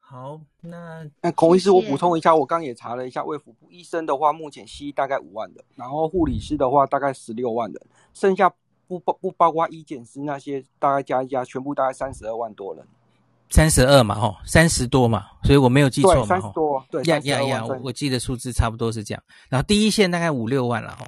[0.00, 8.50] 好，那那孔医师，我补充一下，我刚也查了一下，卫福部医生的话，目前西医大概五万的，然后护理师的话大概十六万的，剩下
[8.86, 12.82] 不包不包括医检师那些，大概加一加，全部大概三十二万多人。
[13.50, 16.26] 三十二嘛，吼，三十多嘛，所以我没有记错嘛，吼。
[16.26, 19.22] 三十多，对，呀呀呀，我我记得数字差不多是这样。
[19.50, 21.06] 然后第一线大概五六万了，吼。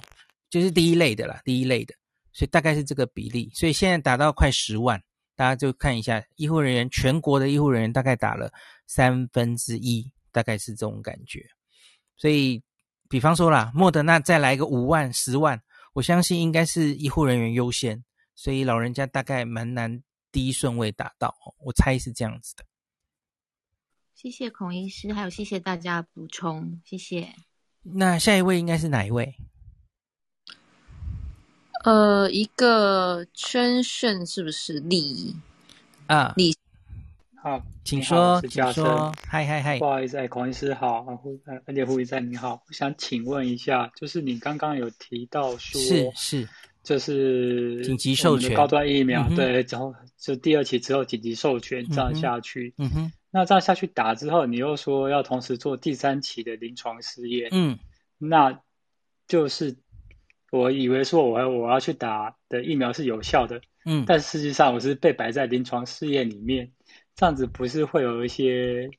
[0.50, 1.94] 就是第一类的啦，第一类的，
[2.32, 3.50] 所以大概是这个比例。
[3.54, 5.02] 所以现在打到快十万，
[5.36, 8.52] 大家就看一下医护人员，全国的医护人员大概打了
[8.86, 11.44] 三分之一，大概是这种感觉。
[12.16, 12.62] 所以，
[13.08, 15.60] 比方说啦，莫德纳再来个五万、十万，
[15.94, 22.64] 我相信应该是医护人员优先，所以老人家大概蛮难第一顺位打到，我猜是这样子的。
[24.14, 27.34] 谢谢孔医师，还有谢谢大家补充，谢谢。
[27.82, 29.34] 那下一位应该是哪一位？
[31.84, 34.80] 呃，一个圈炫是不是？
[34.80, 35.34] 李
[36.06, 36.34] 啊？
[36.36, 36.54] 李，
[37.42, 39.10] 好，请说，请说。
[39.26, 41.06] 嗨嗨嗨，不好意思，孔医师好，
[41.64, 46.48] 而且护理站你好，我想请问一下，就是你刚刚有提到说，是是，
[46.82, 48.54] 就是紧急授权。
[48.54, 57.78] 高端疫苗，嗯、对，然后就第二期之后紧急授权这样下去，嗯哼，那这样下去打之后，你又说要同时做第三期的临床试验，嗯，
[58.18, 58.60] 那
[59.26, 59.78] 就是。
[60.50, 66.68] 我以为说我要我要去打的疫苗是有效的，嗯，但实际上我是被摆在临床试验里面，
[67.14, 68.90] 这样子不是会有一些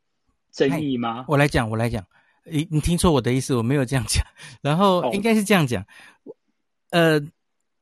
[0.54, 1.26] 争议吗？
[1.28, 2.06] 我来讲，我来讲，
[2.46, 4.26] 你你听错我的意思，我没有这样讲，
[4.62, 5.84] 然后应该是这样讲，
[6.24, 6.34] 哦、
[6.92, 7.22] 呃，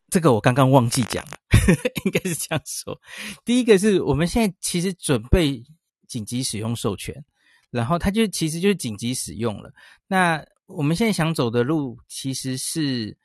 [0.10, 1.38] 这个我刚刚忘记讲了，
[2.06, 3.00] 应该是这样说。
[3.46, 5.64] 第一个是我们现在其实准备
[6.08, 7.24] 紧急使用授权，
[7.70, 9.72] 然后它就其实就是紧急使用了。
[10.08, 13.16] 那我们现在想走的路其实是。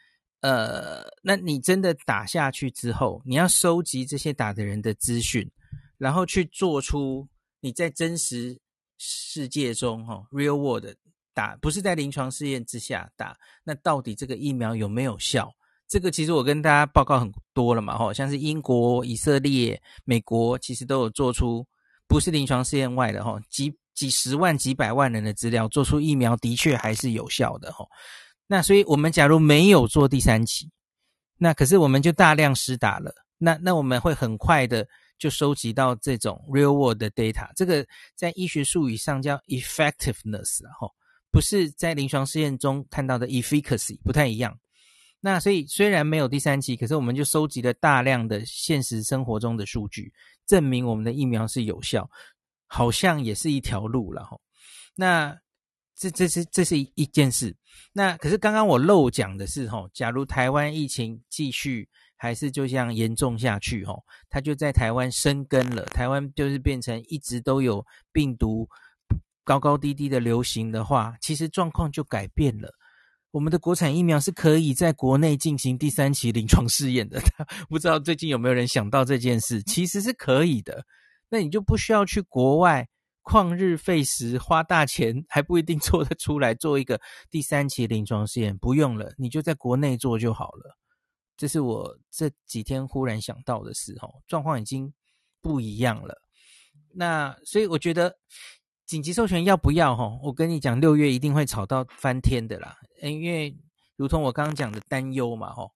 [0.44, 5.50] 呃，那你真的打下去之后，你要收集这些打的人的资讯，
[5.96, 7.26] 然后去做出
[7.60, 8.60] 你在真实
[8.98, 10.84] 世界中，哈，real world
[11.32, 15.50] 打，不是在临床试验之下打，那到底这个疫苗有没有效？
[15.88, 21.66] 这个其实我跟大家报告很多了嘛，哈，像是英国、以色列、美国，其实都有做出
[22.06, 27.86] 不是临床试验外的，哈，几几十万、几百万人的资料，做出疫苗的确还是有效的，哈。
[28.46, 30.70] 那所以，我们假如没有做第三期，
[31.38, 33.10] 那可是我们就大量施打了。
[33.38, 34.86] 那那我们会很快的
[35.18, 37.48] 就收集到这种 real world 的 data。
[37.56, 40.92] 这个在医学术语上叫 effectiveness，然后
[41.30, 44.54] 不是在临床试验中看到的 efficacy，不太一样。
[45.20, 50.12] 那所以虽然没有第三期，可是我们就收集了大量的现实生活中的数据，
[50.46, 52.08] 证明我们的疫苗是有效，
[52.66, 54.38] 好像也是一条路了哈。
[54.94, 55.38] 那。
[55.96, 57.54] 这这是这是一一件事，
[57.92, 68.68] 那可是刚刚我漏讲的是吼，假如台湾疫情继续还是就这样严重下去吼，它就在台湾生根了，台湾就是变成一直都有病毒
[69.44, 72.68] 高高低低的流行的话，其实状况就改变了。
[73.30, 77.20] 我们的国产疫苗是可以在国内进行第三期临床试验的，
[77.70, 79.62] 不知道最近有没有人想到这件事？
[79.62, 80.84] 其实是可以的，
[81.28, 82.88] 那你就不需要去国外。
[83.24, 90.76] 旷日费时，花大钱还不一定做得出来，做一个第三期临床试验不用了，你就在国内做就好了。
[91.34, 94.92] 这是我这几天忽然想到的事，吼，状况已经
[95.40, 96.14] 不一样了。
[96.92, 98.14] 那所以我觉得
[98.86, 99.96] 紧急授权要不要？
[99.96, 102.76] 吼，我跟你讲，六月一定会吵到翻天的啦。
[103.00, 103.56] 因为
[103.96, 105.70] 如同我刚刚讲的担忧嘛，吼，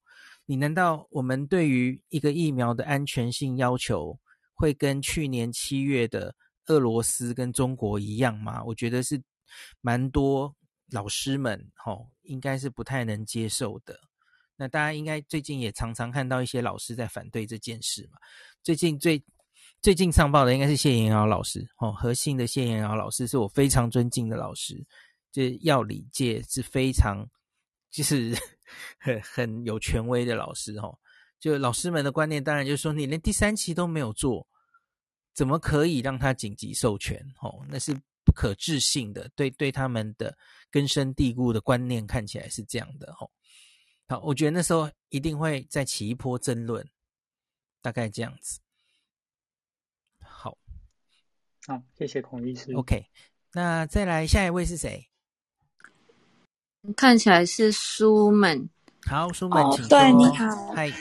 [0.45, 4.19] 你难道我们对于一个疫苗的安全性要求
[4.55, 6.35] 会跟去年七月的？
[6.69, 8.63] 俄罗斯跟中国一样吗？
[8.65, 9.21] 我觉得是
[9.81, 10.55] 蛮多
[10.91, 13.99] 老师们吼，应该是不太能接受的。
[14.57, 18.19] 那大家应该最近也常常看到一些老师在反对这件事嘛。
[18.63, 19.23] 最近最
[19.81, 24.85] 最近上报的应该是谢延尧老师哦，和信的谢延尧老师是我非常尊敬的老师，
[25.31, 27.25] 就药理界是非常
[27.91, 28.37] 就是
[28.99, 30.99] 很很有权威的老师哦。
[31.39, 34.47] 就老师们的观念，当然就是说你连第三期都没有做。
[35.39, 37.17] 怎么可以让他紧急授权？
[37.41, 39.31] 哦，那是不可置信的。
[39.37, 40.37] 对对，他们的
[40.69, 43.13] 根深蒂固的观念看起来是这样的。
[43.21, 43.31] 哦，
[44.09, 46.85] 好，我觉得那时候一定会再起一波争论，
[47.81, 48.59] 大概这样子。
[50.19, 50.59] 好，
[51.69, 52.73] 好，谢谢孔医师。
[52.73, 53.07] OK，
[53.53, 55.09] 那再来下一位是谁？
[56.97, 58.69] 看起来是舒曼。
[59.07, 59.89] 好，舒曼，请说。
[59.89, 60.73] 对，你好。
[60.75, 60.93] 嗨。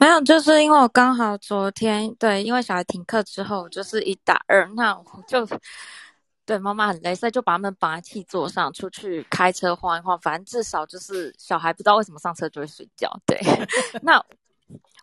[0.00, 5.46] 没有，就是因为我刚好昨天对，因为小孩停课之后，就是一打二，那我就
[6.46, 13.14] 对妈妈很累，所以就把他们绑在气座上出去开车晃一晃，反正至少就是小孩不知道为什么上车就会睡觉。
[13.26, 13.38] 对，
[14.00, 14.24] 那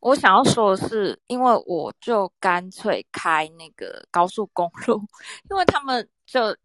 [0.02, 5.00] 我想要说的是，因为我就干脆开那个高速公路，
[5.52, 6.58] 因为他们就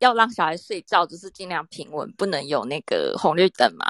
[0.00, 3.86] 要让小孩睡觉，就是尽量平稳，不能有那个红绿灯嘛。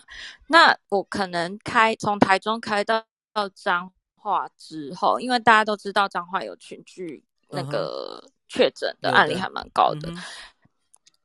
[0.48, 3.02] 那我可能开从台中开到。
[3.38, 10.10] 到彰化之后，因为大家都知道彰化有群聚那个确诊的案例还蛮高的。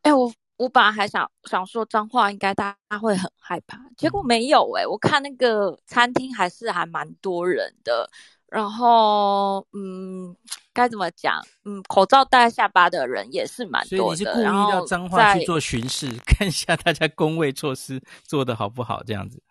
[0.04, 4.88] 哎、嗯欸，我我本来还想想说彰化应该大家会很害怕，结果没有哎、欸。
[4.88, 8.08] 我看那个餐厅还是还蛮多人的，
[8.48, 10.36] 然后嗯，
[10.72, 11.42] 该怎么讲？
[11.66, 13.98] 嗯，口罩戴在下巴的人也是蛮多的。
[13.98, 19.42] 所以你是故意到彰化去做巡视， 看一下大家工位措施做的好不好，这样子。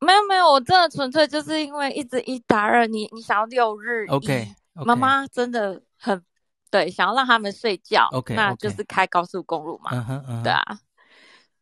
[0.00, 6.22] 没有没有，我真的纯粹就是因为一直一打二，你你想要六日一，OK，妈妈真的很
[6.70, 10.42] 对，想要让他们睡觉，OK，那就是开高速公路嘛，嗯哼嗯哼。
[10.42, 10.78] 对啊，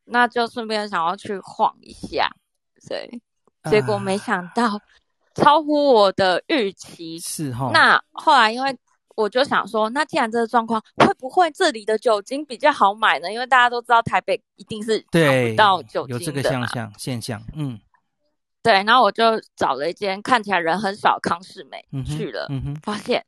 [0.05, 2.31] 那就顺便想要去晃一下，
[2.88, 3.20] 对，
[3.70, 4.81] 结果没想到、uh,
[5.35, 8.77] 超乎我的预期，是哈，那后来因为。
[9.18, 13.33] 我就想说，那既然这个状况，会不会这里的酒精比较好买呢？
[13.33, 16.20] 因为大家都知道台北一定是买不到酒精的嘛。
[16.20, 17.81] 有这个现象现象，嗯，
[18.62, 18.73] 对。
[18.85, 19.25] 然后我就
[19.57, 22.49] 找了一间看起来人很少康世美、嗯、去了，
[22.83, 23.25] 发现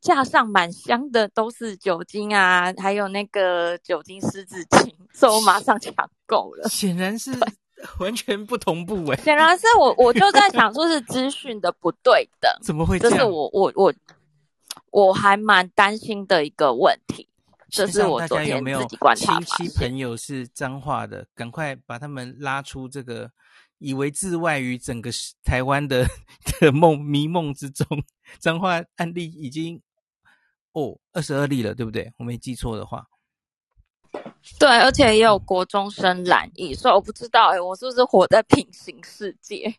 [0.00, 5.92] 架上满箱的都是酒精啊，还有那个酒精湿纸巾，所以我马上抢
[6.26, 6.68] 购了。
[6.68, 7.32] 显然是
[8.00, 13.18] 完全不同步哎、欸，显然是我我就在想说是资讯的不对等， 怎么会这样？
[13.18, 13.84] 这是我我我。
[13.84, 13.94] 我
[14.90, 17.28] 我还蛮担心的一个问题，
[17.68, 19.38] 这是我昨天自己观察。
[19.40, 23.30] 亲戚朋友是脏话的，赶快把他们拉出这个
[23.78, 25.10] 以为自外于整个
[25.44, 26.06] 台湾的
[26.60, 27.86] 的梦迷梦之中。
[28.38, 29.80] 彰化案例已经
[30.72, 32.12] 哦二十二例了，对不对？
[32.18, 33.06] 我没记错的话。
[34.58, 39.74] 对，而且也有国中生染疫，所以我不知道哎，我是不是活在平行世界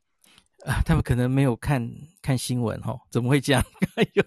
[0.66, 0.82] 啊？
[0.86, 3.64] 他们可能没有看看新闻哦，怎么会这样？
[3.96, 4.24] 哎呦！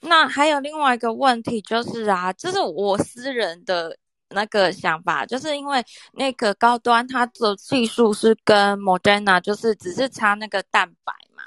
[0.00, 3.98] 那还有另外一个问题就是啊，这是我私人的
[4.30, 11.42] 那个想法，就是因为那个高端它的技术是跟 Moderna 就是只是差那个蛋白嘛，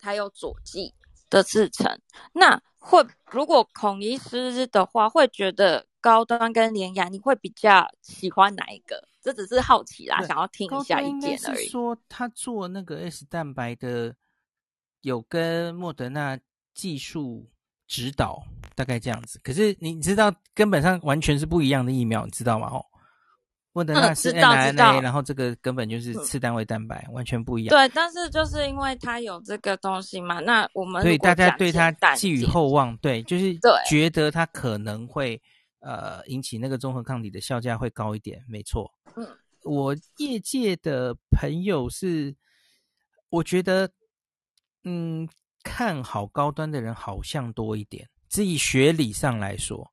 [0.00, 0.94] 还有佐剂
[1.30, 2.00] 的制成。
[2.32, 9.06] 那会如果孔医师的话，会觉得高端跟联雅，你会比较喜欢哪一个？
[9.20, 11.68] 这只是好奇啦，想要听一下意见而已。
[11.68, 14.14] 说他做那个 S 蛋白的，
[15.02, 16.38] 有跟莫德纳
[16.72, 17.48] 技术。
[17.88, 18.44] 指导
[18.76, 22.68] 大概这样子，可是你知道根本上完全是不一样的疫苗，你知道吗？
[22.68, 22.84] 哦，
[23.72, 27.74] 莫德纳是 mRNA，然后这个根本就是次单位蛋白，嗯，完全不一样。
[27.74, 35.40] 对，但是就是因为它有这个东西嘛，那我们所以大家对它寄予厚望，对，就是觉得它可能会
[35.80, 38.92] 呃引起那个综合抗体的效价会高一点，没错。
[39.16, 39.26] 嗯，
[39.64, 42.36] 我业界的朋友是，
[43.30, 43.90] 我觉得，
[44.84, 45.26] 嗯。
[45.62, 49.92] 看好高端的人好像多一点，至于学理上来说，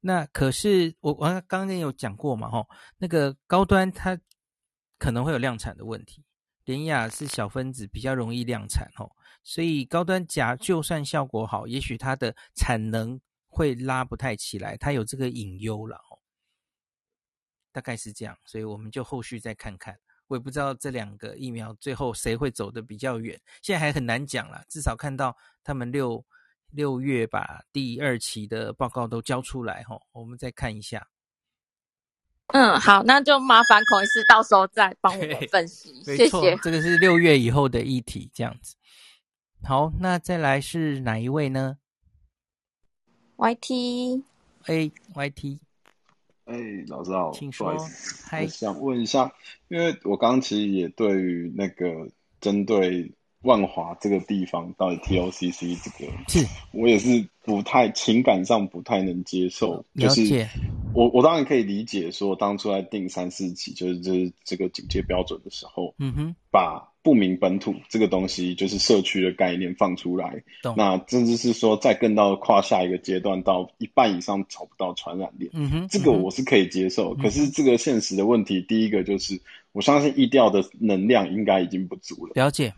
[0.00, 4.18] 那可是我我刚刚有讲过嘛，吼，那个高端它
[4.98, 6.24] 可能会有量产的问题，
[6.64, 15.98] 联雅是小分子比较容易量产，吼，所以高端假就算效果好，也许它的产能会拉不太起来，它有这个隐忧了，
[17.72, 19.98] 大概是这样，所以我们就后续再看看。
[20.26, 24.64] 我也不知道这两个疫苗最后谁会走得比较远，现在还很难讲啦。
[24.68, 26.24] 至少看到他们六
[26.70, 31.06] 六月把第二期的报告都交出来吼，我们再看一下。
[32.48, 36.56] 嗯，好，那就麻烦孔医师到时候再帮我们分析，谢谢。
[36.58, 38.76] 这个是六月以后的议题，这样子。
[39.62, 41.78] 好，那再来是哪一位呢
[43.36, 45.58] ？Y T，A，YT。
[46.44, 46.56] 哎，
[46.88, 47.72] 老师好，请说。
[47.72, 49.32] 我想问一下，
[49.68, 52.08] 因为我刚刚其实也对于那个
[52.40, 59.84] 针对万华这个地方到底 TOCC 这个，是我也是不太情感上不太能接受。
[59.92, 60.24] 了解。
[60.24, 60.48] 就是、
[60.94, 66.93] 我我当然可以理解说，当初在定三四级，就是就是这个警戒标准的时候，嗯哼，把。
[67.04, 70.42] 不明本土这个东西就是社区的概念放出来，
[70.74, 77.14] 那甚至是说再更到跨下一个阶段，到一半以上找不到传染链，嗯哼，这个我是可以接受。
[77.14, 79.38] 嗯、可是这个现实的问题，第一个就是
[79.72, 82.32] 我相信疫调的能量应该已经不足了。
[82.34, 82.72] 了解。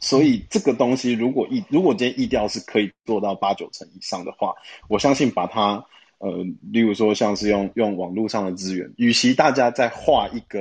[0.00, 4.54] 所以这个东西如果疫如果今天疫调是可以做到八九成以上的话，
[4.88, 5.86] 我相信把它
[6.18, 10.60] 呃，例如说像是用用网络上的资源，与其大家在画一个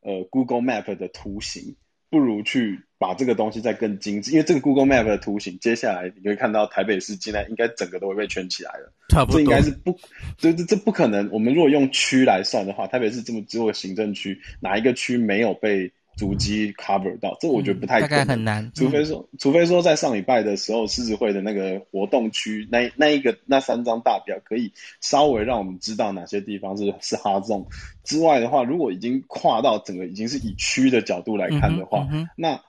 [0.00, 1.74] 呃 Google Map 的图形。
[2.10, 8.92] 不如去把这个东西再更精致，因为这个 Google Map 的图形，接下来你会看到台北市现在应该整个都会被圈起来了。
[9.08, 9.98] 差不多，这应该是不，
[10.38, 11.28] 这这这不可能。
[11.32, 15.92] 我们如果用区来算的话，台北市这么多个行政区，哪一个区没有被？
[16.16, 18.72] 足迹 cover 到，这我觉得不太可能，嗯、大概很难。
[18.74, 27.66] 除非说，嗯、除非说在上礼拜的时候，狮子会的那个活动区，那那一个那三张大表，可以稍微让我们知道哪些地方是是 hard zone
[28.02, 32.60] 之外的话，如果已经跨到整个已经是以区的角度来看的话，嗯嗯、那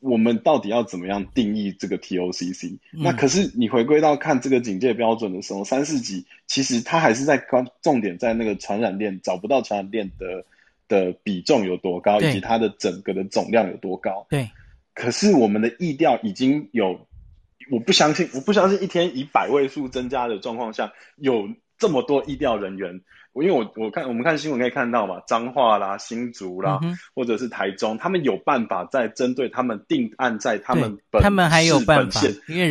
[0.00, 10.46] 我们到底要怎么样定义这个 TOCC？、嗯、那可是你回归到看这个警戒标准的时候，三四级其实它还是在关重点在那个传染链，找不到传染链的。
[10.88, 14.26] 的比重有多高，以及它的整个的总量有多高？
[14.28, 14.50] 对。
[14.94, 17.06] 可是我们的意调已经有，
[17.70, 21.48] 我不相信，我不相信一天以百位数增加的状况下，有
[21.84, 23.02] 这么多疫调人员
[23.34, 32.20] 因为我我看我们看新闻可以看到嘛，彰化啦、新竹啦，嗯、或者是台中，他们有办法在针对他们定案在他们本他们还有办法，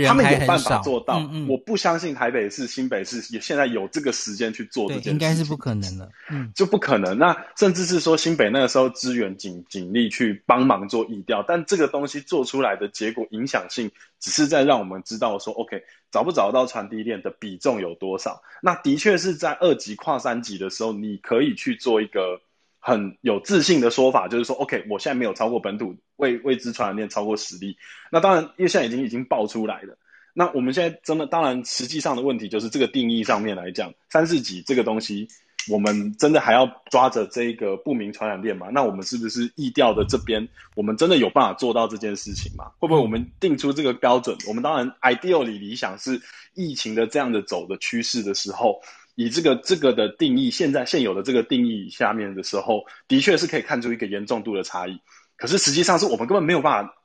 [0.08, 1.20] 他们有办法做到。
[1.20, 6.10] 嗯嗯，我不相信台北市、新北市也现在有这个时间去做这件事，应该是不可能的。
[6.32, 7.18] 嗯，就不可能。
[7.20, 15.84] 那甚至是说新北那个时候支援警警力去帮忙做疫调，但这个东西做出来的结果影响性，只是在让我们知道说，OK。
[16.14, 18.44] 找不找到传递链的比重有多少？
[18.62, 22.40] 那的确是在二级跨三级的时候，你可以去做一个
[22.80, 27.76] 很有自信的说法，就是说，OK，我现在没有超过本土未未知传染链超过十例。
[28.12, 29.98] 那当然，因为现在已经已经爆出来了。
[30.36, 35.28] 那我们现在真的，当然实际上的问题就是这个定义上面来讲，三四级这个东西。
[35.72, 38.68] 我们真的还要抓着这个不明传染链吗？
[38.72, 42.72] 那我们是不是疫调的这边，我们真的有办法做到这件事情吗？
[42.80, 44.38] 会不会我们定出这个标准？
[44.48, 46.22] 我们当然 ideal 里理想是
[46.54, 48.82] 疫情的这样的走的趋势的时候，
[49.16, 55.00] 以这个这个的定义，现在现有的这个定义下面的时候，的确是可以看出一个严重度的差异。
[55.38, 56.96] 可是实际上是我们根本没有办法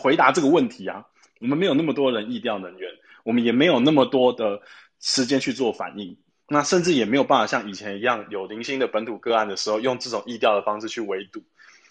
[0.00, 1.04] 回答这个问题啊！
[1.40, 2.90] 我们没有那么多人疫调能源，
[3.24, 4.60] 我们也没有那么多的
[5.00, 6.16] 时间去做反应。
[6.46, 11.42] 那甚至也没有办法像以前一样有零星的本土个案的时候，用这种疫调的方式去围堵。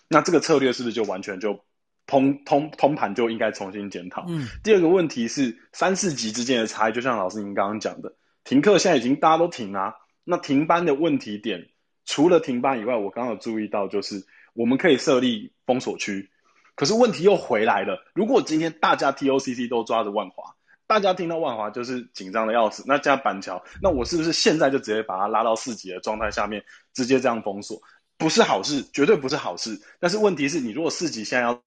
[0.07, 1.65] 那这个策略是不是就完全就
[2.05, 4.25] 通通通盘就应该重新检讨？
[4.27, 4.47] 嗯。
[4.63, 9.95] 第二个问题是三四级之间的差异，就像老师您刚刚讲的，停课现在已经大家都停啊。
[10.23, 11.69] 那停班的问题点，
[12.05, 14.23] 除了停班以外，我刚刚有注意到就是
[14.53, 16.29] 我们可以设立封锁区，
[16.75, 18.05] 可是问题又回来了。
[18.13, 20.53] 如果今天大家 TOCC 都抓着万华。
[20.93, 26.63] 大家听到万华就是紧张的要死，那加板桥，那我是不是现在就直接把它拉到四级的状态下面，
[26.93, 27.81] 直接这样封锁？
[28.15, 29.81] 不是好事，绝对不是好事。
[29.99, 31.63] 但是问题是你如果四级现在要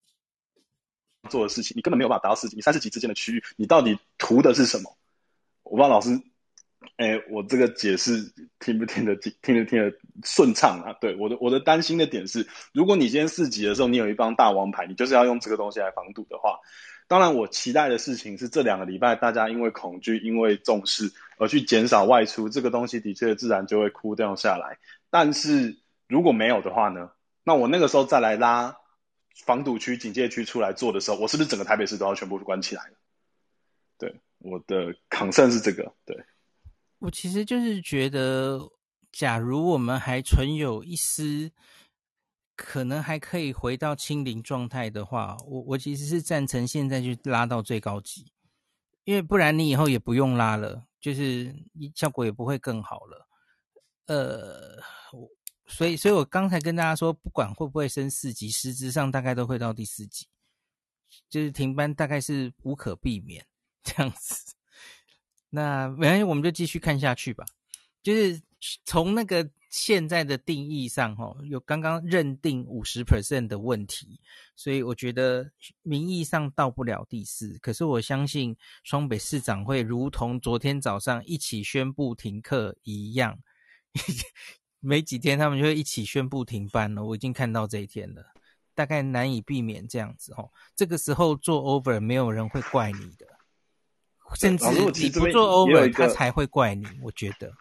[1.28, 4.96] 做的事情，你根本没有办法达到四级，你三四级之间的区域，你到底图的是什么？
[5.64, 6.10] 我不知道老师，
[6.96, 10.92] 哎、我这个解释听不听得听，听得听得顺畅啊？
[11.00, 16.60] 对，我的我的担心的点是，如果你今天四级的时候，你有一帮大王牌，你就是要用这个东西来防堵的话。
[17.08, 24.78] 当然，我期待的事情是这两个礼拜大家因为恐惧、因为重视而去减少外出，这个东西的确自然就会枯掉下来。
[25.08, 25.78] 但是
[26.08, 27.10] 如果没有的话呢？
[27.44, 28.76] 那我那个时候再来拉
[29.44, 32.96] 防堵区、警戒区出来做的时候，我是不是整个台北市都要全部关起来了？
[33.98, 35.94] 对，我的抗胜是这个。
[36.04, 36.24] 对，
[36.98, 38.60] 我其实就是觉得，
[39.12, 41.52] 假如我们还存有一丝。
[42.56, 48.32] 可能还可以回到清零状态的话，我我其实是赞成现在就拉到最高级，
[49.04, 51.54] 因为不然你以后也不用拉了，就是
[51.94, 53.28] 效果也不会更好了。
[54.06, 54.82] 呃，
[55.66, 60.26] 所以所以我刚才跟大家说，不管会不会升四级，实质上大概都会到第四级，
[61.28, 63.46] 就是停班大概是无可避免
[63.82, 64.54] 这样子。
[65.50, 67.44] 那没关系，我们就继续看下去吧。
[68.02, 68.40] 就是
[68.86, 69.50] 从那个。
[69.78, 74.18] 现在的定义上，哈，有刚刚认定五十 percent 的问题，
[74.56, 75.50] 所以我觉得
[75.82, 77.58] 名义上到不了第四。
[77.58, 83.38] 可是我相信双北市长会如同昨天早上一起宣布停课一样，
[84.80, 87.04] 没几天他们就会一起宣布停班了。
[87.04, 88.24] 我已经看到这一天了，
[88.74, 90.48] 大概难以避免这样子哈。
[90.74, 93.26] 这个时候做 over，没有人会怪你的，
[94.36, 96.86] 甚至你不做 over，他才会怪你。
[97.02, 97.52] 我觉得。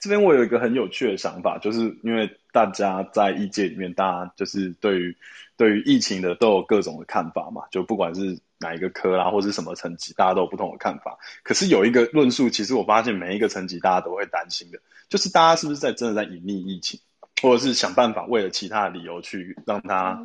[0.00, 5.16] 这边我有一个很有趣的想法，就是因为大家在医界里面，大家就是对于
[5.56, 11.18] 对于疫情的都有各种的看法嘛，就不管是哪一个科啦，或是什么层级，大家都有不同的看法。
[11.42, 14.78] 可是有一个论述，其实我发现每一个层级大家都会担心的，
[15.08, 17.00] 就是大家是不是在真的在隐匿疫情，
[17.42, 20.24] 或者是想办法为了其他的理由去让它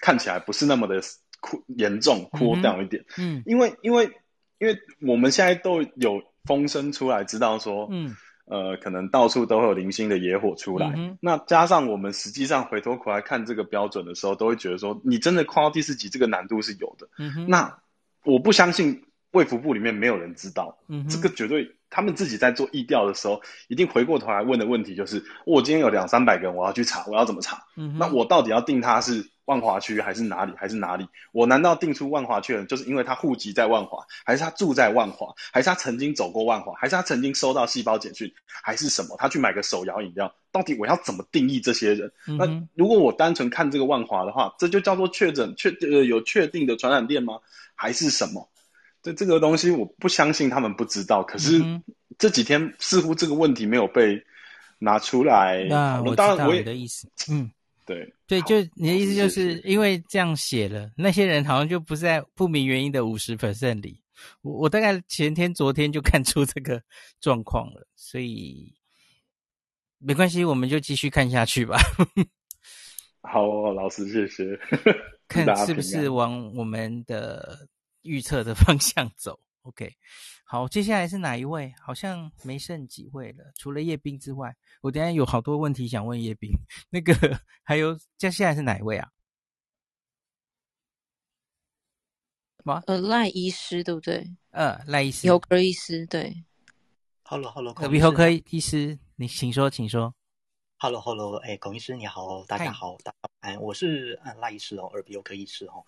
[0.00, 1.00] 看起来不是那么的
[1.40, 3.04] 酷严重、酷掉一点。
[3.18, 4.12] 嗯，因为因为
[4.58, 8.14] 因为我们现在都有风声出来，知道说，嗯。
[8.48, 17.08] 呃，可能到处都会有零星的野火出来，嗯、那加上我们实际上回头过来看这个标准的时候，都会觉得说，你真的跨到第四级，这个难度是有的。
[17.18, 17.78] 嗯、那
[18.24, 21.74] 我不相信卫福部里面没有人知道，嗯、这个绝对。
[21.90, 27.62] 他们自己在做疫调的时候，一定回过头来问的问题就是：我今天有两三百个人，我要去查，我要怎么查？
[27.78, 30.52] 嗯、那我到底要定他是万华区还是哪里？
[30.58, 31.08] 还是哪里？
[31.32, 39.16] 我难道定出万华区的人，就是因为他户籍在万华，还是他住在万华，还是他曾经走过万华，还是他曾经收到细胞简讯，还是什么？
[39.18, 42.12] 他去买个手摇饮料，到底我要怎么定义这些人？
[42.26, 47.38] 嗯、那如果我单纯看这个万华的话，这就叫做确诊确呃有确定的传染链吗？
[47.74, 48.46] 还是什么？
[49.02, 51.80] 这这个东西我不相信他们不知道，可是
[52.18, 54.22] 这几天似乎这个问题没有被
[54.78, 55.64] 拿出来。
[55.70, 57.50] 那我知道你的意思，嗯，
[57.88, 64.02] 对对，就你的意思就是因为这样写了，那些人好像就不在不明原因的五十 percent 里。
[64.42, 66.82] 我我大概前天昨天就看出这个
[67.20, 68.74] 状况了，所以
[69.98, 71.78] 没关系，我们就继续看下去吧。
[73.22, 74.58] 好，老师，谢谢。
[75.26, 77.66] 看是不是往我们的
[78.02, 79.90] 预测的方向走？OK。
[80.50, 81.70] 好，接下来是哪一位？
[81.78, 86.50] 好像没剩几位了，除了叶斌之外，我等下有好多问题想问叶斌。
[86.88, 87.12] 那个
[87.62, 89.12] 还有，接下来是哪一位啊？
[92.56, 92.82] 什么？
[92.86, 94.26] 呃，赖医师对不对？
[94.48, 96.42] 呃，赖医师，耳鼻喉科医师对。
[97.24, 100.14] Hello，Hello，耳鼻喉科医师，你请说，请说。
[100.78, 105.84] Hello，Hello，哎，龚医师你好，大家好，大家好，哎，我是赖医师哦，耳鼻喉科医师哦。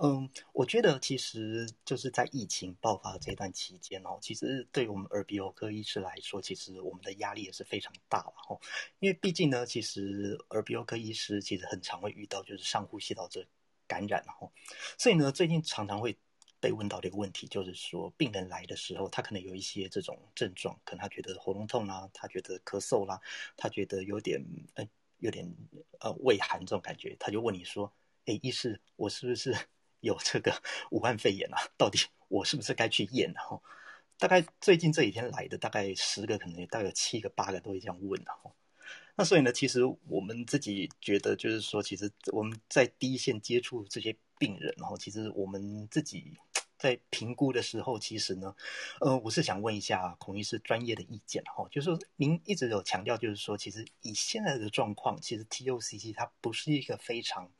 [0.00, 8.60] 嗯，我觉得其实就是在疫情爆发这段期间哦，其实对于我们耳鼻喉科医师来说，其实我们的压力也是非常大了哦。
[9.00, 13.44] 因为毕竟呢，其实耳鼻喉科医师其实很常会遇到就是上呼吸道这
[13.88, 14.48] 感染哦，
[14.96, 16.16] 所以呢，最近常常会
[16.60, 23.20] 被问到的一个问题，就是说病人来的时候，他可能有一些这种症状，可能他觉得喉咙痛啦，他觉得咳嗽啦，
[23.56, 24.40] 他觉得有点
[24.74, 24.88] 呃
[25.18, 25.44] 有点
[25.98, 27.92] 呃畏寒这种感觉，他就问你说
[28.26, 29.52] ：“哎，医师，我是不是？”
[30.00, 33.32] 有这个武汉肺炎啊，到底我是不是该去验？
[33.34, 33.62] 然后
[34.18, 38.22] 大概最近这几天来的大概十个，可能大概有七个八个都会这样问。
[38.24, 38.54] 然后
[39.16, 46.38] 那所以呢，其实我们自己觉得，就是说，其实我们在第一线接触这些病人，然后其实我们自己
[46.78, 48.54] 在评估的时候，其实呢，
[49.00, 51.42] 呃，我是想问一下孔医师专业的意见。
[51.44, 57.50] 哈，就是您一直有强调，就是说，其实以现在的状况，其实 TOCC 它不是一个非常。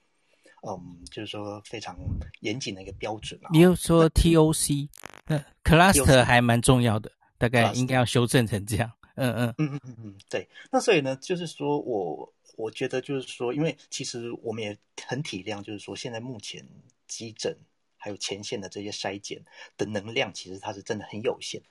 [0.66, 1.96] 嗯，就是说非常
[2.40, 3.48] 严谨的一个标准啊。
[3.52, 4.88] 你又说 TOC，
[5.26, 8.90] 那 cluster 还蛮重要的，大概应该要修正成这样。
[9.14, 10.48] 嗯嗯嗯嗯嗯嗯，对。
[10.70, 16.66] 那所以呢，就是说我我觉得就是说，因为其实我们也很体谅，就是说现在目前
[17.06, 17.56] 急诊
[17.96, 19.44] 还有前线的这些筛检
[19.76, 21.62] 的能量，其实它是真的很有限。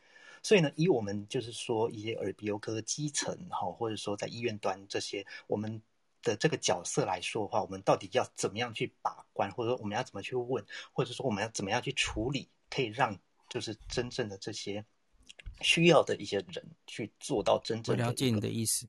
[0.41, 5.81] 所以呢，以我们就是说一些耳鼻喉科基层哈，或者说在医院端这些我们。
[6.28, 13.17] 的这个角色来说的话，我们到底要怎么样去把关，或者说我们要怎么去问，或者说我们要怎么样去处理，可以让
[13.49, 14.84] 就是真正的这些
[15.61, 18.03] 需要的一些人去做到真正的。
[18.03, 18.86] 我了解你的意思，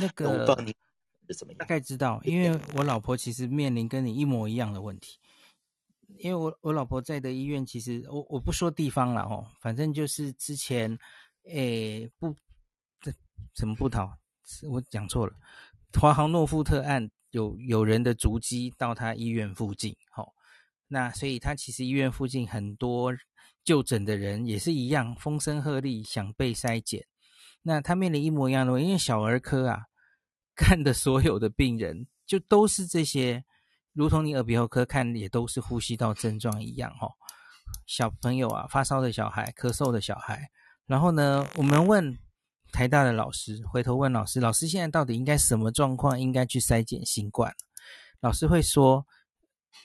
[0.00, 0.74] 那个我不知道你
[1.28, 1.58] 是怎么样？
[1.58, 5.20] 大概知道，因为我老婆其实面临跟你一模一样的问题，
[6.18, 10.98] 因为我我老婆在的医院，其实我我不说地方了哦，反正就是之前
[11.44, 12.34] 诶不
[13.00, 13.12] 这
[13.54, 14.18] 什么不逃，
[14.68, 15.32] 我讲错了。
[16.00, 20.32] 华航诺富特案有有人的足迹到他医院附近，好、哦，
[20.88, 23.12] 那所以他其实医院附近很多
[23.62, 27.06] 就诊的人也是一样，风声鹤唳想被筛检。
[27.62, 29.84] 那他面临一模一样的，因为小儿科啊，
[30.56, 33.44] 看的所有的病人就都是这些，
[33.92, 37.10] 如同你耳鼻喉科看也都是呼吸道症状一样，哈、哦，
[37.86, 40.50] 小朋友啊，发烧的小孩，咳嗽的小孩，
[40.86, 42.18] 然后呢，我们问。
[42.72, 47.54] 台大的老师回头问老师：“老师，现在到底应该什么状况应该去筛检新冠？”
[48.20, 49.06] 老师会说：“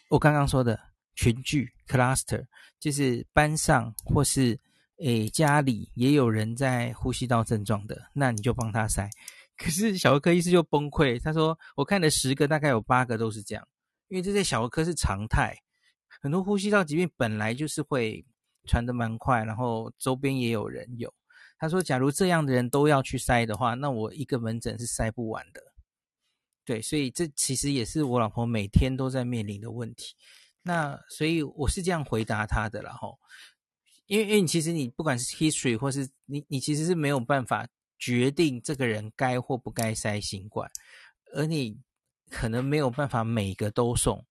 [0.10, 0.80] 我刚刚说的
[1.14, 2.46] 群聚 （cluster）
[2.80, 4.58] 就是班上或是
[5.00, 9.10] 诶家里也有人在呼吸道症状的，那你就帮他筛。
[9.58, 13.68] 可是小儿科医师就崩溃，他说：“我看了十个，大概有八个都是这样，
[14.08, 15.54] 因为这在小儿科是常态，
[16.22, 18.26] 很多呼吸道疾病本来就是会
[18.66, 21.14] 传得蛮快，然后周边也有人有。”
[21.60, 25.62] 他说：“假如这样的人都要去筛的话，那我一个门诊是筛不完的。
[26.64, 30.14] 对，所以这其实也是我老婆每天都在面临的问题。
[30.62, 33.18] 那所以我是这样回答他的啦吼，
[34.06, 40.70] 因为因为你其实你不管是 history 或是你你其实是没有办法决定这个人该或不该筛新冠，
[41.34, 41.80] 而你
[42.30, 44.24] 可能没有办法每个都送。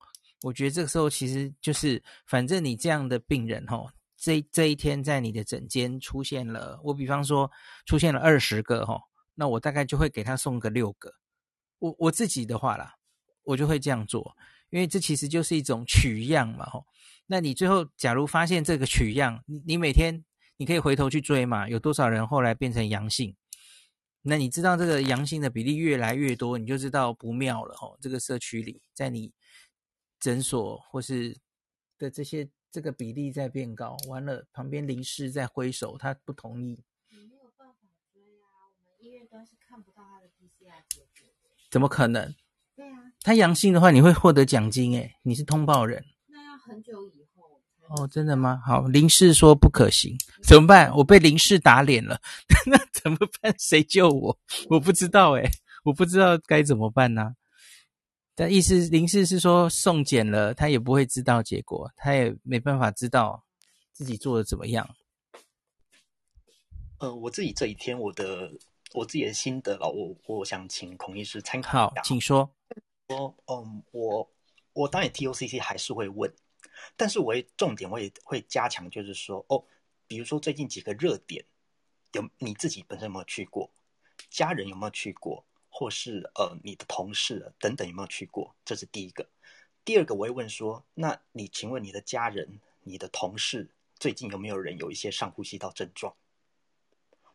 [0.42, 7.50] 我觉得这个时候其实就是，反正你这样的病人吼。”这这一天在你的诊间出现了，我比方说
[7.84, 8.98] 出现了二十个哈，
[9.34, 11.12] 那我大概就会给他送个六个。
[11.78, 12.94] 我我自己的话啦，
[13.42, 14.34] 我就会这样做，
[14.70, 16.82] 因为这其实就是一种取样嘛哈。
[17.26, 20.24] 那你最后假如发现这个取样，你你每天
[20.56, 23.36] 你可以回头去追嘛，有多少人后来变成阳性？
[24.22, 27.94] 那你知道这个阳性的比例越来越多，你就知道不妙了哈。
[28.00, 29.30] 这个社区里，在你
[30.18, 31.36] 诊所或是
[31.98, 32.48] 的这些。
[32.70, 36.82] 这个比例在变高，完了，旁边林氏在挥手，他不同意。
[37.10, 41.08] 你没有办法追啊，我们医院端是看不到他的 PCR 结果。
[41.70, 42.34] 怎么可能？
[42.74, 46.04] 对啊，他阳性的话，你会获得奖金诶，你是通报人。
[46.26, 47.62] 那要很久以后。
[47.88, 48.60] 哦，真的吗？
[48.66, 50.92] 好，林氏说不可行，怎么办？
[50.96, 52.20] 我被林氏打脸了，
[52.66, 53.54] 那怎么办？
[53.58, 54.38] 谁救我？
[54.68, 55.48] 我不知道诶，
[55.84, 57.34] 我不知道该怎么办呢、啊？
[58.39, 63.43] 但意思林氏是说送检了，他也不会知道结果，他也没办法知道
[63.93, 64.87] 自己做的怎么样。
[66.99, 68.53] 呃，我自己这一天我的
[68.93, 71.89] 我自己的心得了，我我想请孔医师参考。
[71.89, 72.49] 好，请说。
[73.09, 74.30] 说，嗯，我
[74.74, 76.30] 我当然 TOCC 还是会问，
[76.95, 79.64] 但是我也重点我也会加强，就是说，哦，
[80.07, 81.43] 比如说最近几个热点，
[82.12, 83.70] 有你自己本身有没有去过？
[84.28, 85.43] 家人有没有去过？
[85.78, 88.56] 或是呃你的同事等等有没有去过？
[88.64, 89.28] 这是第一个。
[89.84, 93.68] 第二个，我会问说，那你请问你的家人、你的同事
[93.98, 96.16] 最近有没有人有一些上呼吸道症状？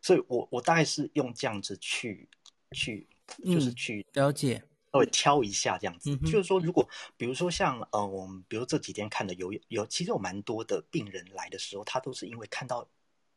[0.00, 2.28] 所以我我大概是用这样子去
[2.72, 3.06] 去，
[3.44, 4.60] 就是去、嗯、了解，
[4.92, 12.88] 稍微挑一下这样子，嗯、就是说，如果比如说像呃，我们比如这几天看的有有，其实有蛮多的病人来的时候，他都是因为看到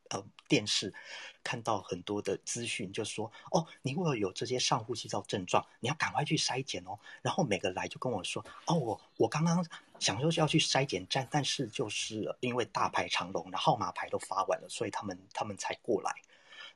[0.10, 0.94] 呃电视
[1.44, 6.98] 看到很多的资讯，就说哦，你如果有这些上呼吸道症状，你要赶快去筛检哦。
[7.22, 9.66] 然后每个来就跟我说哦，我我刚刚
[10.00, 16.14] 想说是要去筛检站，但是就是因为大排长龙，然后号码牌都发完了，所以他们他们才过来。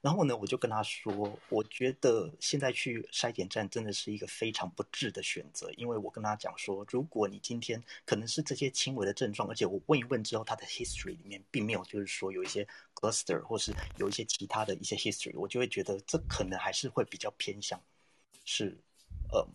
[0.02, 17.82] 然后呢，我就跟他说，我觉得现在去筛检站真的是一个非常不智的选择，因为我跟他讲说，如果你今天可能是这些轻微的症状，而且我问一问之后，他的 history 里面并没有就是说有一些 cluster 或是有一些其他的一些 history，我就会觉得这可能还是会比较偏向
[18.46, 18.78] 是，
[19.32, 19.46] 呃，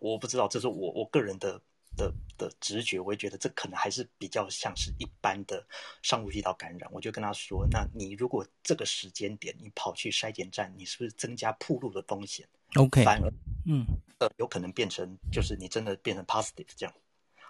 [0.00, 1.60] 我不知道，这是我我个人的。
[1.96, 5.66] 的的直觉，我会觉得这可能还是比较像是一般的
[6.02, 6.90] 上呼吸道感染。
[6.92, 13.32] 我就跟他说：“那你如果这个时间点你跑去筛检站，你是不是增加铺路的风险？OK，反而
[13.66, 13.84] 嗯
[14.18, 16.94] 呃有可能变成就是你真的变成 positive 这样。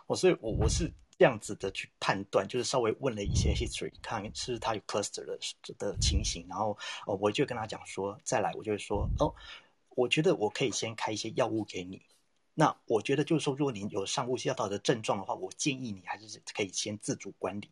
[0.06, 5.38] 我所以我我是这样子的去判断，就是稍微问了一些 history，看是他有 cluster 的
[5.78, 6.76] 的情形，然后
[7.06, 9.34] 哦我就跟他讲说，再来我就会说哦，
[9.90, 12.02] 我觉得我可以先开一些药物给你。”
[12.54, 17.70] 那我觉得就是说，如果您有上呼吸道的症状的话，我建议你还是可以先自主管理。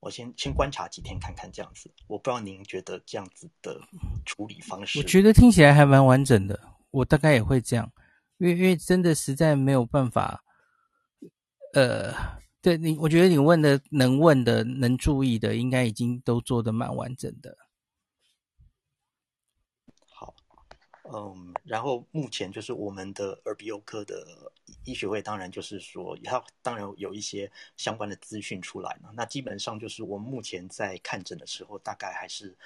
[0.00, 1.90] 我先先观察几天看看这样子。
[2.06, 3.80] 我不知道您觉得这样子的
[4.26, 6.60] 处理方式，我觉得听起来还蛮完整的。
[6.90, 7.90] 我大概也会这样，
[8.38, 10.44] 因为因为真的实在没有办法。
[11.72, 12.14] 呃，
[12.60, 17.56] 对你，我觉得你问的能问的能注意的，应该已经都做的蛮完整的。
[21.14, 24.26] 嗯，然后目前就是我们的耳鼻喉科的
[24.84, 29.10] 医学会，当然就是说，它当然有一些相关的资讯出来嘛。
[29.14, 32.56] 那基本上就是我们目前在看诊的时候，大概还是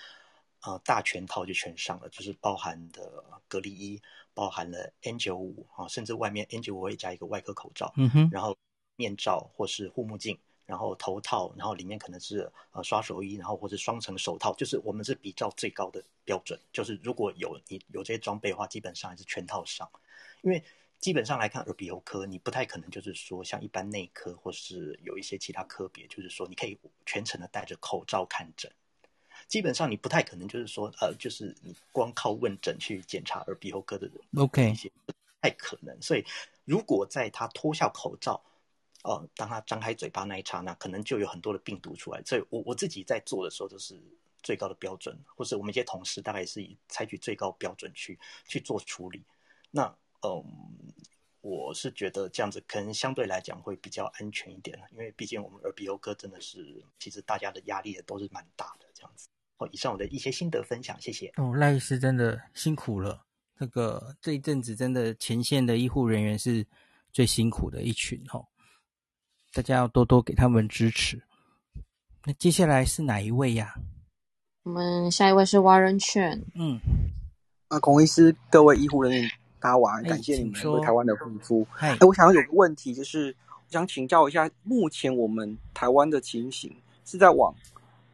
[0.62, 4.00] 呃大全套就全上了，就是包含的隔离衣，
[4.32, 8.56] 包含了 N 九五啊，甚至外面 N 九五会加一个外科口罩，嗯哼，然后
[8.96, 10.38] 面罩或是护目镜。
[10.68, 16.60] 然后头套，然后里面可能是呃刷手衣，然后或者双层手套，就是我们是比较最高的标准。
[16.70, 19.88] 就是如果有你有这些装备的话，基本上还是全套上。
[20.42, 20.62] 因为
[20.98, 28.70] 基本上来看，耳鼻喉科你不太可能就是说像一般内科或是有一些其他科别，就是说你可以全程的戴着口罩看诊。
[29.46, 34.74] 基本上你不太可能就是说呃，就是你光靠问诊去检查耳鼻喉科的人，OK，
[35.06, 35.96] 不太可能。
[36.02, 36.22] 所以
[36.66, 38.44] 如果在他脱下口罩。
[39.08, 42.22] 哦，当他张开嘴巴那一刹那，可能就有很多的病毒出来。
[42.24, 43.98] 所以我我自己在做的时候，都是
[44.42, 49.24] 最高的标准，或是我们一些同事大概是以采取最高标准去去做处理。
[49.70, 49.84] 那
[50.20, 50.44] 嗯，
[51.40, 59.26] 我是觉得这样子可能相对来讲会比较安全一点，因为毕竟我们耳鼻喉科真的是，其实大家的压力也都是蛮大的这样子。
[59.56, 61.32] 哦，以上我的一些心得分享，谢谢。
[61.36, 63.24] 哦，赖医师真的辛苦了。
[63.56, 66.64] 那个这一阵子真的前线的医护人员是
[67.10, 68.46] 最辛苦的一群哦。
[69.52, 71.22] 大家要多多给他们支持。
[72.24, 73.74] 那接下来是哪一位呀？
[74.64, 76.42] 我们下一位是 Warren Chen。
[76.54, 76.78] 嗯，
[77.68, 81.66] 啊，孔医师，各位医护人员，大家晚安，感谢你们为台湾的付出。
[81.78, 86.70] 哎，我想要有个问题，就是我想请教一下，目前我们台湾的情形
[87.06, 87.54] 是在往，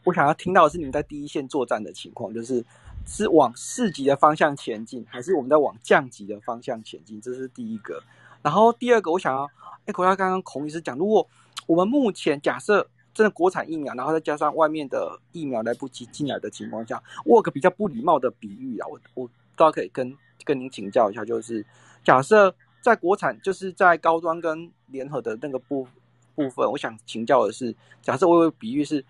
[0.05, 2.65] 我想要听到的是你们在第一线作战的情况，就是
[3.07, 7.21] 是往市级的方向前进，还是我们在往降级的方向前进？
[7.21, 8.01] 这是第一个。
[8.45, 9.51] 然后第二个，我想要，
[9.87, 11.27] 哎，回到刚刚孔医师讲，如果
[11.67, 20.15] 我们目前假设真的国产疫苗，然后再加上外面的疫苗来不及进来的情况下，我有个比较不礼貌的比喻啊，我我倒可以跟
[20.45, 21.65] 跟您请教一下，就是
[22.05, 25.89] 假设在国产，就是在高端跟联合的那个部
[26.35, 29.03] 部分，我想请教的是，假设我有比喻是，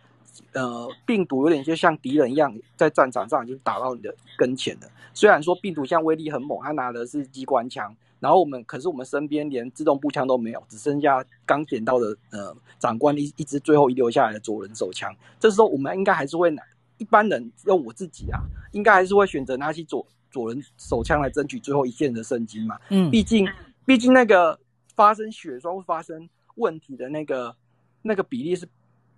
[0.53, 7.95] 呃，病毒有点就像敌人一样，在战场上已经打到你的跟前了，虽然说病毒像威力很猛，他拿的是机关枪。
[8.20, 15.14] 然后我们，可是我们身边连自动步枪都没有，只剩下刚捡到的呃长官一一支最后遗留下来的左轮手枪。
[15.39, 16.62] 这时候我们应该还是会拿，
[16.97, 18.41] 一般人用我自己啊，
[18.72, 22.78] 应该还是会选择拿起左左轮手枪来争取最后一线的生机嘛。
[22.89, 23.47] 嗯，毕竟
[23.85, 24.59] 毕竟那个
[24.97, 27.55] 发生血栓会发生问题的那个
[28.01, 28.66] 那个比例是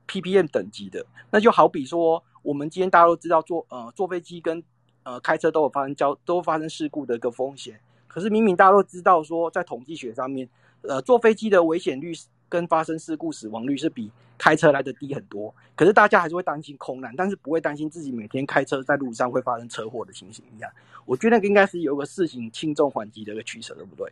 [0.07, 4.63] ppm 等级的，那就好比说我们今天大家都知道坐呃坐飞机跟
[5.03, 7.79] 呃开车都有发生交都发生事故的一个风险。
[8.07, 10.49] 可是明明大家都知道说，在统计学上面，
[10.83, 12.15] 呃，坐飞机的危险率
[12.49, 15.55] 跟发生事故死亡率是比开车来的低很多。
[15.75, 20.71] 可是大家还是会担心空难，但是不会担心自己每天开车在路上会发生车祸的情形一样。
[21.05, 24.11] 我觉得那个应该是有个事情轻重缓急的一个取舍，对不对？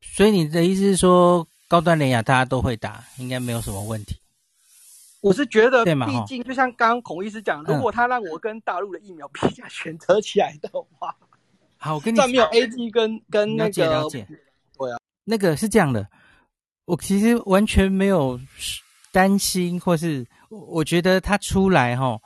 [0.00, 4.16] 所以你的意思是说，高端联亚大家都会打，应该没有什么问题。
[5.24, 11.16] 我是觉得，毕竟就像刚刚孔医师讲，如果他让我跟大陆的疫苗 比较选择起来的话。
[11.80, 14.26] 好，我跟你上面有 A G 跟跟那个，了解了解，
[14.76, 16.06] 对啊，那个是这样的，
[16.84, 18.38] 我其实完全没有
[19.12, 22.20] 担心，或是我觉得他出来哈，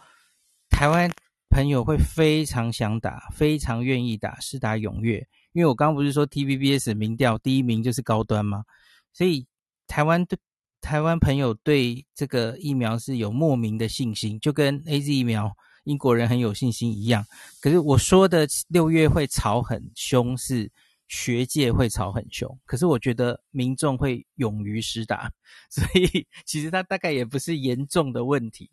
[0.69, 1.09] 台湾
[1.51, 5.25] 朋友会非常想打，非常愿意打，是打踊跃。
[5.53, 8.65] 因为我刚刚不是说 T V B S 民调第一名就是高端吗？
[9.13, 9.47] 所以
[9.87, 10.37] 台湾对
[10.81, 15.57] 台湾朋友对这个疫苗是有莫名的信心，就跟 A Z 疫苗。
[15.85, 17.25] 英国人很有信心一样，
[17.63, 20.71] 可是我说的六月会吵很凶，是
[21.07, 22.59] 学界会吵很凶。
[22.67, 25.33] 可是我觉得民众会勇于施打，
[25.71, 28.71] 所以其实它大概也不是严重的问题，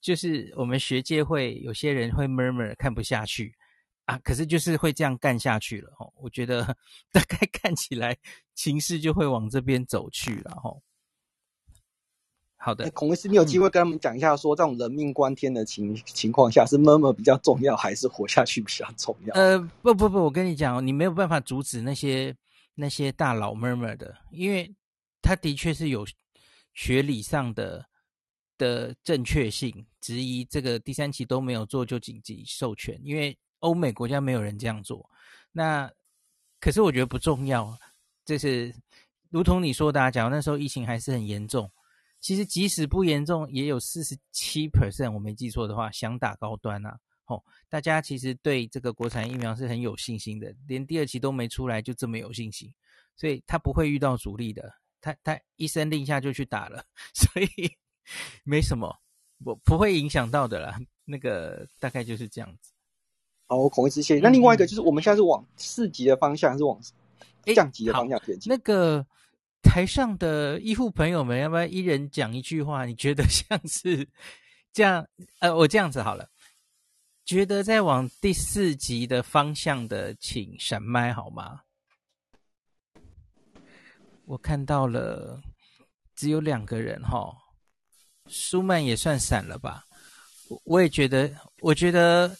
[0.00, 3.54] 就是我们学界会有些人会 murmur 看不下去
[4.06, 6.12] 啊，可是就是会这样干下去了吼。
[6.16, 6.76] 我觉得
[7.12, 8.16] 大概看起来
[8.56, 10.82] 情势就会往这边走去了哦。
[12.58, 19.34] 好的，孔医师，你有机会跟他们讲一下，说这种人命关天的情、嗯、情况下，是 murmur 比较重要，还是活下去比较重要？
[19.34, 22.34] 呃，不不不，我跟你讲，你没有办法阻止那些
[22.74, 24.74] 那些大佬 murmur 的，因为
[25.22, 26.04] 他的确是有
[26.72, 27.86] 学理上的
[28.58, 35.08] 的正确性，质疑这个第三期都没有做就紧急授权，因为欧美国家没有人这样做。
[35.52, 35.88] 那
[36.58, 37.78] 可是我觉得不重要，
[38.24, 38.74] 就是
[39.30, 41.70] 如同你说的，啊，假如那时候疫情还是很严重。
[42.20, 46.98] 其实即使不严重，也有四十七 percent，我没记错的话，想打高端、啊。
[47.28, 52.72] 吼、哦，大家其实对这个国产疫苗是很有信心的，连第二期都没出来就这么有信心，
[53.16, 54.72] 所以他不会遇到阻力的。
[55.00, 57.48] 他他一声令下就去打了， 所以
[58.44, 58.96] 没什么，
[59.44, 60.78] 我不会影响到的啦。
[61.04, 62.72] 那个大概就是这样子。
[63.46, 64.20] 好，我孔医师谢谢。
[64.20, 66.80] 那另外一个就是，我们现在是往四级的方向，还是往
[67.54, 68.50] 降级的方向前进？
[68.50, 69.04] 那个。
[69.66, 72.86] 台上的医护朋友们，要不要一人讲一句话？
[72.86, 74.08] 你觉得像是
[74.72, 75.06] 这样？
[75.40, 76.30] 呃，我这样子好了，
[77.24, 81.60] 觉得在往第四级的方向的，请闪麦好吗？
[84.24, 85.42] 我看到了，
[86.14, 87.30] 只有两个人哈，
[88.28, 89.84] 舒曼也算闪了吧？
[90.48, 92.34] 我我也觉得，我觉得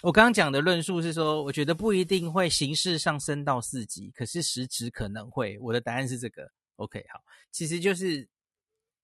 [0.00, 5.56] 我刚刚讲的论述是说，我觉得不一定会形式上升到四级，可是实质可能会。
[5.60, 6.50] 我的答案是这个。
[6.76, 8.28] OK，好，其实就是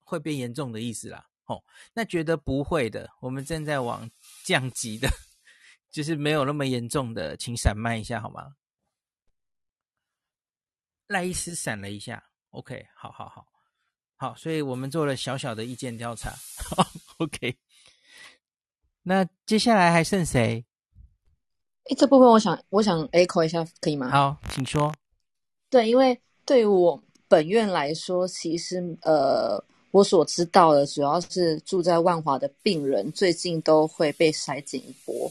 [0.00, 1.28] 会变严重的意思啦。
[1.44, 1.62] 哦，
[1.94, 4.10] 那觉得不会的，我们正在往
[4.44, 5.08] 降级的，
[5.90, 8.56] 就是没有那么严重的，请闪麦一下好吗？
[11.06, 12.22] 赖医师闪了一下。
[12.50, 13.46] OK，好好好，
[14.16, 16.34] 好，所以我们做了小小的意见调查。
[17.18, 17.56] OK，
[19.02, 20.66] 那接下来还剩谁？
[21.84, 24.10] 诶，这部分我想我想 echo 一下，可以吗？
[24.10, 24.94] 好，请说。
[25.70, 27.02] 对，因为对于我。
[27.28, 35.30] 本院来说，其实呃，我所知道的，主要是住在万华的病人，最近都会被筛检一波。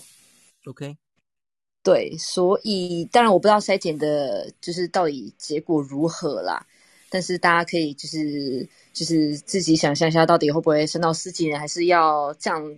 [0.66, 0.96] OK，
[1.84, 6.66] 对，所以当然我不知道筛检的，就是到底结果如何啦。
[7.10, 11.58] 但是大家可以就是就是自己想象一下，到底会不会升到四级呢？
[11.58, 12.78] 还是要这样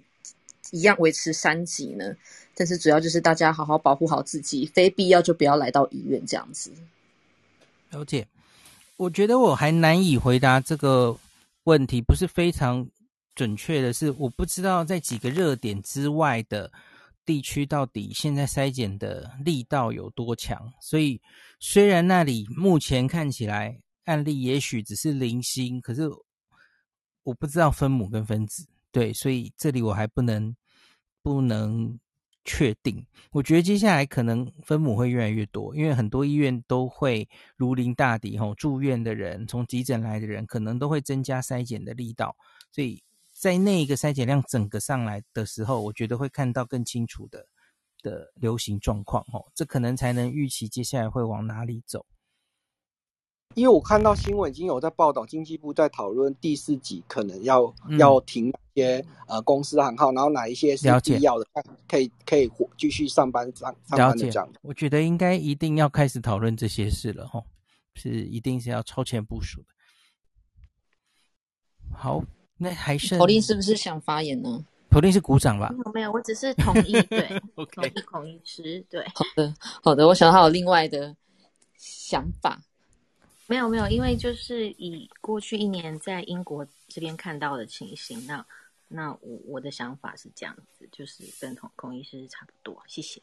[0.72, 2.15] 一样维持三级呢？
[2.55, 6.72] 但是主要就是大家好好保护好自己，非必要就不要来到医院这样子。
[7.89, 8.28] 了解。
[9.00, 11.18] 我觉得我还难以回答这个
[11.64, 12.86] 问题，不是非常
[13.34, 16.70] 准确的是，我不知道在几个热点之外的
[17.26, 20.70] 地区到底现在筛检的力道有多强。
[20.82, 21.18] 所以，
[21.62, 26.10] 虽然那里目前看起来案例也许只是零星，可是
[27.24, 30.54] 我不知道分母跟分子，对，所以这里我还不能
[31.24, 31.97] 不能。
[32.52, 42.36] 确定，我觉得接下来可能分母会越来越多，因为很多医院都会如临大敌吼，住院的人、从急诊来的人，可能都会增加筛检的力道，
[42.72, 47.45] 所以在那一个筛检量整个上来的时候，我觉得会看到更清楚的
[48.02, 52.04] 的流行状况吼，这可能才能预期接下来会往哪里走。
[53.60, 61.45] 因为我看到新闻已经有在报道，经济部在讨论第四级可能要、嗯、要停一些呃公司行号，然后哪一些是必要的，
[61.86, 64.49] 可以可以继续上班上上班的这样。
[64.62, 67.43] 我觉得应该一定要开始讨论这些事了吼，
[67.95, 69.68] 是一定是要超前部署的。
[71.91, 72.24] 好，
[72.57, 74.66] 那还是口令是不是想发言呢？
[74.89, 75.70] 普丁是鼓掌吧？
[75.72, 79.05] 没有没有，我只是同意， 对，同意孔医师，对。
[79.14, 79.53] 好的
[79.84, 81.14] 好的，我想还有另外的
[81.78, 82.62] 想法。
[83.50, 88.45] 没有没有，因为就是以过去一年在英国这边看到的情形，那
[88.88, 92.80] 那我我的想法是这样子，就是跟孔孔医师差不多。
[92.86, 93.20] 谢谢。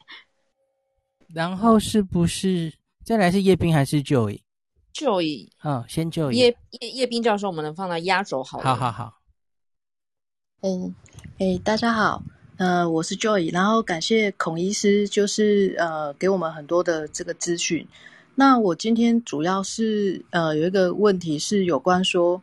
[1.33, 2.73] 然后是不是
[3.05, 6.31] 再来是叶斌还是 Joy？Joy，嗯，先 Joy。
[6.31, 8.65] 叶叶叶斌教授，我们能放到压轴好了。
[8.65, 9.21] 好好好。
[10.59, 10.93] 嗯，
[11.39, 12.21] 哎，大家好，
[12.57, 17.87] 呃，我是 Joy，然后感谢孔医师，就是呃给我们很多的这个资讯。
[18.39, 22.39] 那我今天主要是呃有一个问题是有关说，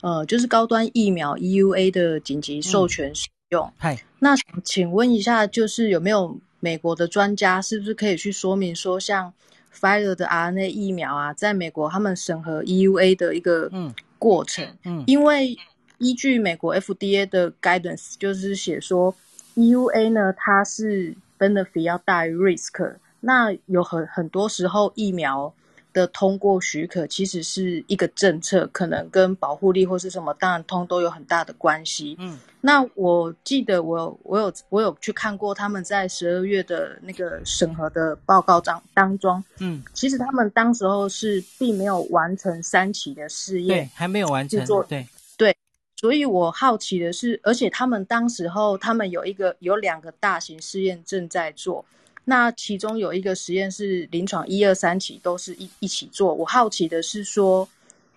[0.00, 3.72] 呃就是高端疫苗 EUA 的紧急授权使用。
[4.18, 4.34] 那
[4.64, 9.32] 请问一下，就是有没有美国的专家是不是可以去说明说，像
[9.72, 13.70] Pfizer 的 RNA 疫苗啊，在美国他们审核 EUA 的一个
[14.18, 14.64] 过程？
[14.82, 15.56] 嗯，嗯因为
[15.98, 19.14] 依据美国 FDA 的 guidance，就是写说
[19.54, 22.96] EUA 呢，它是 benefit 要大于 risk。
[23.20, 25.52] 那有很很多时候，疫苗
[25.92, 32.14] 的通过许可其实是一个政策，可能跟保护力或是什么，当然通都有很大的关系。
[32.18, 45.06] 嗯，那我记得我我有我有去看过他们在十二月的那个审核的报告当当中，嗯，其实他们当时候是并没有完成三期的试验，对，还没有完成，对
[45.38, 45.56] 对，
[45.96, 51.82] 所以我好奇的是，而且他们当时候他们有一个有两个大型试验正在做。
[52.28, 57.68] 那其中有一个实验是临床一二三期都是一一起做，我好奇的是说，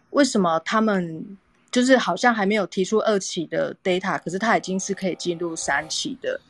[0.09, 1.37] 为什么他们
[1.71, 6.41] 就是好像还没有提出二期的 data，可是他已经是可以进入三期的。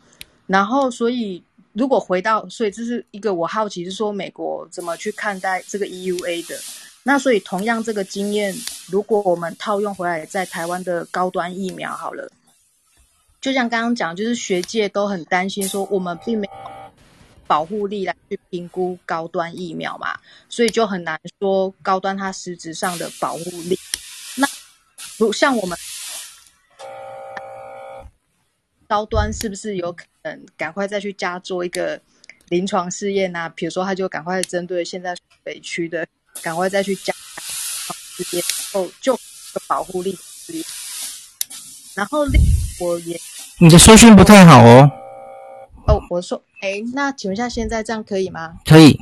[0.48, 1.44] 然后，所以
[1.74, 6.58] 如果回到，所以这是一个我好奇是说，美国怎么去看待这个 EUA 的？
[7.04, 8.56] 那所以同样这个经验，
[8.90, 12.32] 如果我们套用回来在台湾的高端疫苗好了，
[13.42, 16.79] 就像刚刚讲，就是学界都很担心说，我们并没有。
[17.50, 23.80] 保护力来去评估高端疫苗嘛，所以就很难说高端它实质上的保护力。
[24.36, 24.48] 那
[25.18, 25.76] 如像我们
[28.88, 32.00] 高端是不是有可能赶快再去加做一个
[32.50, 33.50] 临床试验啊？
[33.50, 36.06] 比如说，他就赶快针对现在北区的，
[36.44, 39.20] 赶快再去加试验，后就
[39.68, 40.16] 保护力。
[41.96, 42.40] 然后另
[42.80, 43.20] 我也
[43.58, 44.99] 你的收讯不太好哦。
[45.90, 48.54] 哦，我说，哎，那请问一下，现在这样可以吗？
[48.66, 48.96] 可以。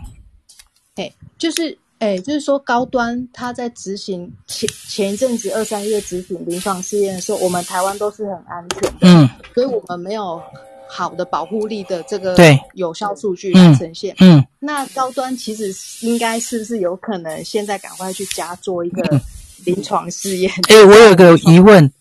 [0.95, 10.41] 哎，就是，哎，就是说，高端他在执行前前一阵子二三月执行临床试验的时候，我们台湾都是很安全的，嗯，所以我们没有
[10.89, 14.15] 好的保护力的这个对有效数据来呈现。
[14.19, 15.73] 嗯，嗯那高端其实
[16.07, 19.21] 应该是不是有可能现在赶快去加做一个
[19.65, 20.49] 临床试验？
[20.69, 21.91] 哎、嗯，我有个疑问，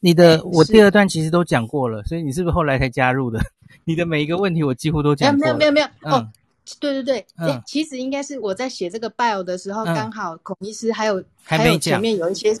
[0.00, 3.40] 你的我第二段其实都讲过了，所以你是不是后来才加入的？
[3.84, 5.40] 你的每一个问题我几乎都讲过。
[5.40, 6.28] 没有没有没有、嗯、哦，
[6.78, 12.56] 对对对，嗯、其实应该是我在写这个 bio 的时候，嗯、刚好孔医师还有还，有前面有一些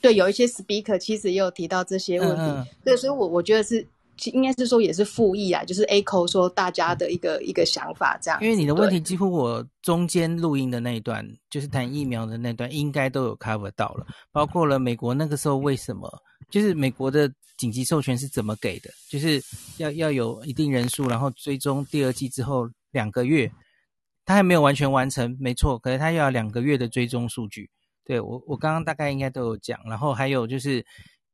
[0.00, 3.84] 对有一些 speaker 其实也有提到这些问题，对，所以我我觉得是
[4.32, 8.40] 应该是说也是复议啊，就是 echo 说大家的一个、嗯、一个想法这样。
[8.40, 16.10] 因为你的问题几乎我中间录音的那一段，就是谈疫苗的那段，应该都有 cover 到了，包括了美国那个时候为什么，
[16.50, 17.32] 就是美国的。
[17.56, 18.90] 紧急授权是怎么给的？
[19.08, 19.42] 就是
[19.78, 23.50] 要要有一定人数，然后追踪第二季之后两个月，
[24.26, 27.70] 他还没有完全完成，没错，可是他要两个月的追踪数据。
[28.04, 30.84] 对，我我刚刚大概应该都有讲，然后还有就是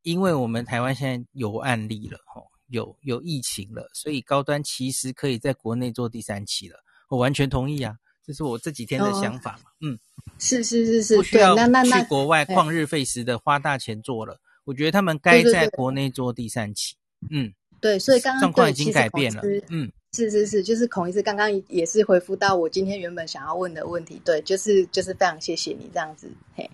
[0.02, 6.76] 因为我们台湾现在有案例了，吼，有有疫情了，所以高端其实可以在国内做第三期了。
[7.08, 9.70] 我完全同意啊，这是我这几天的想法嘛。
[9.80, 9.98] 哦、嗯，
[10.38, 14.38] 是是是是，不需要那那那去国外旷日费时的花大钱做了。
[14.64, 16.94] 我觉得他们该在国内做第三期，
[17.30, 26.70] 嗯，对，所以刚刚状况已经改变了，嗯，是是是，就是孔医师刚刚也是回复到我今天原本想要问的问题，对，就是就是非常谢谢你这样子，嘿，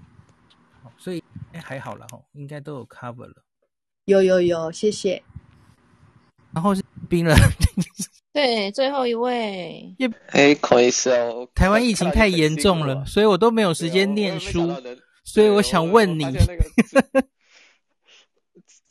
[0.98, 1.22] 所以
[1.52, 3.42] 哎还好了哈，应该都有 cover 了，
[4.04, 5.22] 有有有，谢谢，
[6.52, 7.34] 然后是冰了，
[8.34, 9.94] 对，最后一位，
[10.28, 14.70] 哎，孔医师哦，台湾疫情太严重了，所以我都没有时间念书。
[15.24, 16.24] 所以我想问你，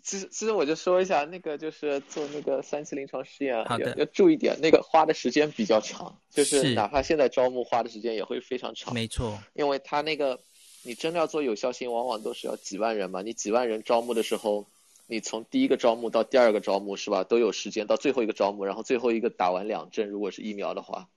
[0.08, 10.40] 其实其实我就说一下，那个就是做那个三期临床试验，要要注意点，那个花的时间比较长，就是哪怕现在招募花的时间也会非常长，没错，因为他那个
[10.84, 14.66] 你真的要做有效性，往往都是要几万人嘛，你几万人招募的时候，
[15.08, 21.10] 你从第一个招募到第二个招募是吧，都有时间到最后一个招募，然后最后一个打完两针，如果是疫苗的话，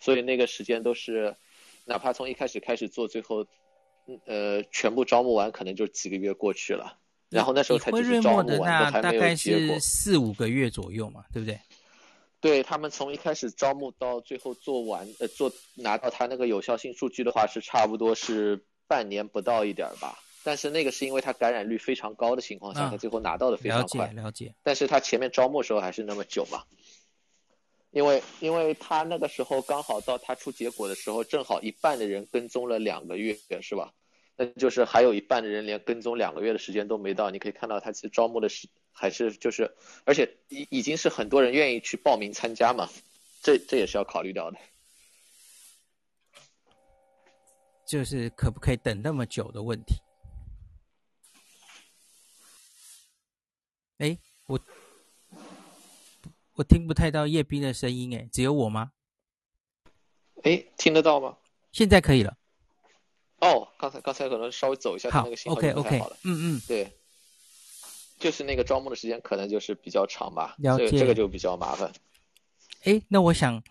[0.00, 1.36] 所以那个时间都是，
[1.84, 3.46] 哪怕从一开始开始做，最后。
[4.26, 6.98] 呃，全部招募完可能就几个月过去了。
[7.34, 9.78] 然后那时候才就是招募完，都还没有结果。
[9.80, 11.58] 四五个月左右嘛，对不对？
[12.40, 20.18] 对，他们从一开始招募到最后做完，呃，做拿到他那个有效性数据的话，是差不多是半年不到一点吧。
[20.44, 24.08] 但是那个是因为他感染率非常高的情况下，他最后拿到的非常快。
[24.08, 24.54] 了解，了解。
[24.62, 26.62] 但是他前面招募的时候还是那么久嘛，
[27.92, 33.90] 因为因为他那个时候刚好到他出结果的时候，正好一半的人跟踪了两个月，是吧？
[34.36, 37.30] 那就是还有一半的人连跟踪两个月的时间都没到。
[37.30, 39.74] 你可以看到他其实招募的是还是就是，
[40.04, 42.88] 而且已已经是很多人愿意去报名参加嘛，
[43.42, 44.58] 这这也是要考虑到的。
[47.86, 49.94] 就是可不可以等那么久的问题。
[53.98, 54.58] 哎，我
[56.54, 58.90] 我听不太到叶斌的声音，哎，只有我吗？
[60.42, 61.36] 哎，听得到吗？
[61.72, 62.36] 现在可以了。
[63.44, 66.16] 哦，刚才刚才可能稍微走一下，那个信号就不太好了。
[66.16, 66.90] ，OK，OK，嗯嗯，对，
[68.18, 71.92] 就是那个招募的时间可能就是比较长吧，了解，这个就比较麻烦。
[72.84, 73.62] 哎，那我想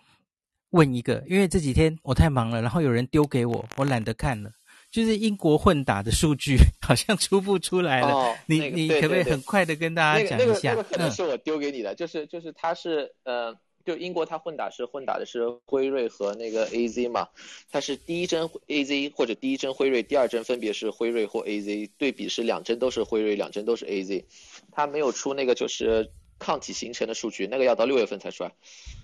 [0.70, 4.50] 问一个，因为这几天我太忙了，然后有人丢给我，我懒得看了。
[4.90, 10.72] 就是英国混打的数据好像出不出来了，哦、你、那个、你可不可以很快的跟大家讲一下？
[10.72, 13.52] 那个、那个、那个可能是我丢给你的，嗯、就是就是他是呃，
[13.84, 17.28] 就英国它混打是混打的是辉瑞和那个 A Z 嘛，
[17.70, 24.24] 它是第一针 A Z 或者第一针辉瑞，第二针分别是辉瑞或 A Z，对比是两针都是辉瑞，两针都是 A Z，
[24.72, 28.52] 它没有出那个就是抗体形成的数据，那个要到六月份才出来，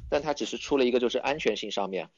[0.08, 2.08] 但它只是出了一个就是安全性上面，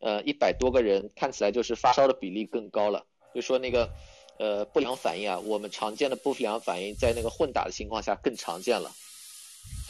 [0.00, 3.04] 呃，一百多个人看起来就是发烧的比例更高了。
[3.34, 3.90] 就说那个，
[4.38, 8.90] 呃，不良反应啊，我们常见的不良反应在那个混打的情况下更常见了，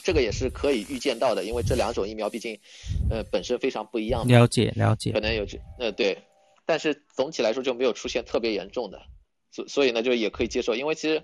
[0.07, 2.57] 这个也是可以预见到的，因为这两种疫苗毕竟，
[3.11, 4.25] 呃，本身非常不一样。
[4.29, 5.11] 了解了解。
[5.11, 6.17] 可能有这，呃，对，
[6.65, 9.03] 但是总体来说就没有出现特别严重的，
[9.51, 11.21] 所所以呢就也可以接受，因为其实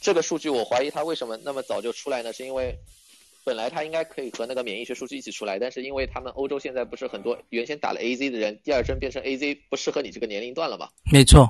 [0.00, 2.32] 这个数据我怀疑它为什么那么早就出来呢？
[2.32, 2.78] 是因为
[3.44, 10.88] 本来它应该可以和那个免疫学数据一起出来，但是因为他们欧洲现在不是很多原先打了 AZ 的人，第二针变成 AZ 不适合你这个年龄段了嘛？
[11.12, 11.48] 没错。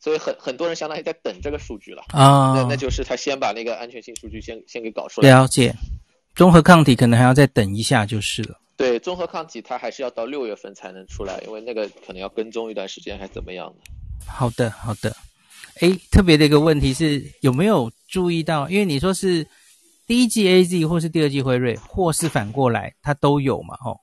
[0.00, 5.30] 所以很很多人相当于在等这个数据了啊，那那就是他先把那个安全性数据先先给搞出来。
[5.30, 5.74] 了解，
[6.34, 8.60] 综合抗体可能还要再等一下就是了。
[8.76, 13.92] 对，综合抗体它还是要到六月份才能出来，因为那个可能要跟踪一段时间，还怎么样的。
[14.26, 15.14] 好的，好的。
[15.80, 18.68] 哎，特别的一个问题是有没有注意到？
[18.68, 19.46] 因为你说是
[20.06, 23.76] 第一季 AZ 或是第二季辉瑞，或是反过来它都有嘛？
[23.76, 24.00] 吼，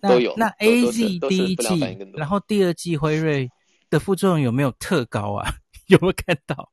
[0.00, 0.34] 都有。
[0.36, 3.50] 那 AZ 第一季，然后第二季辉瑞。
[3.90, 5.54] 的副作用有没有特高啊？
[5.86, 6.68] 有没有看到？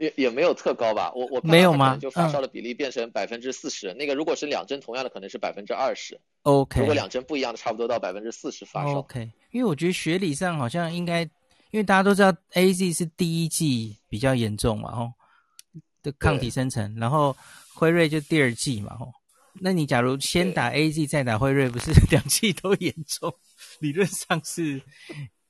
[0.00, 1.12] 也也没有特高吧。
[1.14, 1.96] 我我没有吗？
[1.98, 3.92] 就发烧的比例变成百分之四十。
[3.94, 6.18] 那个如果是两针同样的，可能是百分之二十。
[6.42, 6.80] OK。
[6.80, 8.98] 如果两针不一样的，差不多到百分之四十发烧。
[8.98, 9.30] OK。
[9.50, 11.20] 因为我觉得学理上好像应该，
[11.70, 15.12] 因为大家都知道 AZ 是第一季比较严重嘛，吼
[16.02, 17.36] 的抗体生成，然后
[17.74, 19.12] 辉瑞就第二季嘛，吼。
[19.60, 23.30] 那你假如先打 AZ 再打辉瑞，不是 两季都严重？
[23.80, 24.80] 理论上是。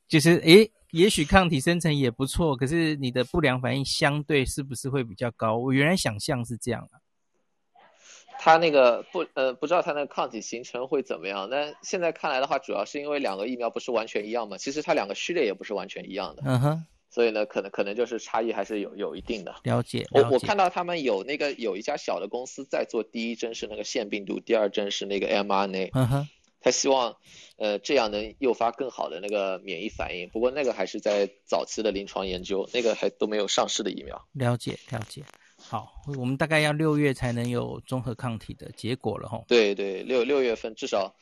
[0.09, 5.57] 就是诶，也许抗体生成也不错，可是你的不良反应相对是不是会比较高？
[5.57, 6.99] 我原来想象是这样啊。
[8.43, 16.43] 他那个不呃不知道他那个抗体形成会怎么样，但现在看来的话，主要是因为两个疫苗不是完全一样嘛，其实它两个序列也不是完全一样的。
[16.47, 16.87] 嗯哼。
[17.13, 19.53] 所以呢，可能可能就是差异还是有有一定的。
[19.65, 20.07] 了解。
[20.13, 25.91] 我我看到他们有那个有一家小的公司在做第一针是那个腺病毒，第二针是那个 mRNA。
[25.93, 26.29] 嗯哼。
[26.61, 27.17] 他希望，
[27.57, 30.29] 呃，这样能诱发更好的那个免疫反应。
[30.29, 34.29] 不过那个还是在早期的临床研究，那个还都没有上市的疫苗。
[34.33, 35.25] 了解，了解。
[35.57, 39.45] 好，我们大概要六月才能有综合抗体的结果了吼。
[39.49, 41.15] 对对，六六月份至少，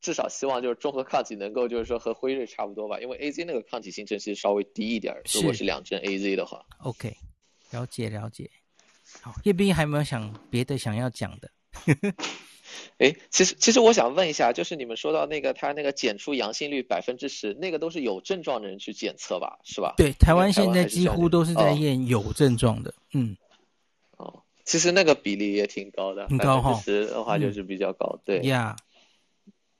[0.00, 6.64] 至少希望就是综合抗体能够就是说和辉瑞差不多吧，因为 AZ 那个抗体形成其实稍微低一点，如果是两针 AZ 的话。
[6.80, 7.16] OK，
[7.70, 8.50] 了解了解。
[9.20, 11.50] 好，叶斌还有没有想别的想要讲的？
[12.98, 19.94] 哎，其实其实我想问一下，就是你们说到那个他那个检出阳性率百分之十，那个都是有症状的人去检测吧，是吧？
[19.96, 23.36] 对，台湾现在几乎都是在验有症状的，哦、嗯。
[24.18, 26.74] 哦，其实那个比例也挺高的，很高哈。
[26.80, 28.40] 十的话就是比较高，嗯、对。
[28.42, 28.92] 呀，yeah,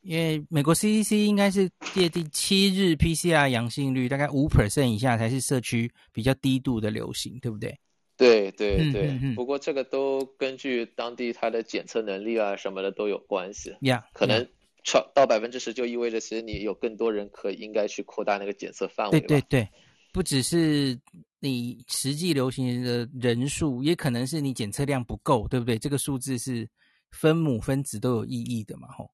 [0.03, 7.79] 因为美国 CDC 应该是界定七日 PCR 阳性率大概五 percent 以下才是社区比较低度的流行，对不对？
[8.23, 13.77] 对对对，嗯嗯嗯，不过这个都根据当地它的检测能力啊什么的都有关系。
[13.81, 14.49] 呀，可能
[14.85, 19.21] 超到百分之十就意味着其实你有更多人可以应该去扩大那个检测范围。
[19.21, 19.69] 对对对，
[20.13, 20.99] 不只是
[21.41, 25.79] 你实际流行的人数，也可能是你检测量不够，对不对？
[25.79, 26.69] 这个数字是
[27.11, 29.11] 分母分子都有意义的嘛，吼。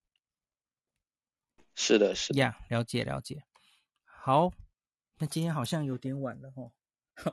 [1.74, 2.40] 是的，是的。
[2.40, 3.42] 呀，了解了解。
[4.04, 4.52] 好，
[5.18, 6.72] 那今天好像有点晚了，吼。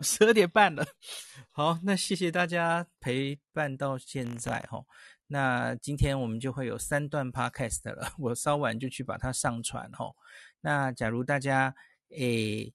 [0.02, 0.86] 十二点半了。
[1.52, 4.84] 好，那谢谢大家陪伴到现在哈。
[5.28, 10.14] 那今天我们就会有三段 podcast 了，我稍晚就去把它上传哈。
[10.62, 11.76] 那假如大家
[12.10, 12.72] 诶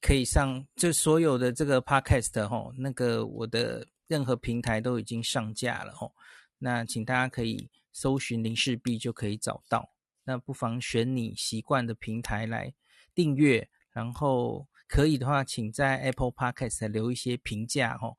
[0.00, 6.10] 可以上，就所有的这个 podcast 哈，那个我的任何平台都已经上架了哈。
[6.58, 9.92] 那请大家可以搜寻林氏璧就可以找到。
[10.24, 12.72] 那不妨选你习惯的平台来
[13.14, 18.14] 订阅，然后可以的话，请在 Apple Podcast 留一些评价哈，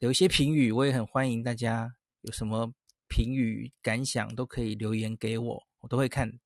[0.00, 2.74] 留一些评语，我也很欢迎大家有什么
[3.08, 6.38] 评语感想都可以留言给我，我都会看。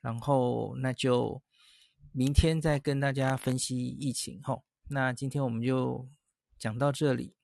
[0.00, 1.42] 然后那就
[2.12, 4.62] 明天再跟大家分析疫情哈。
[4.88, 6.08] 那今天我们就
[6.56, 7.34] 讲到这里。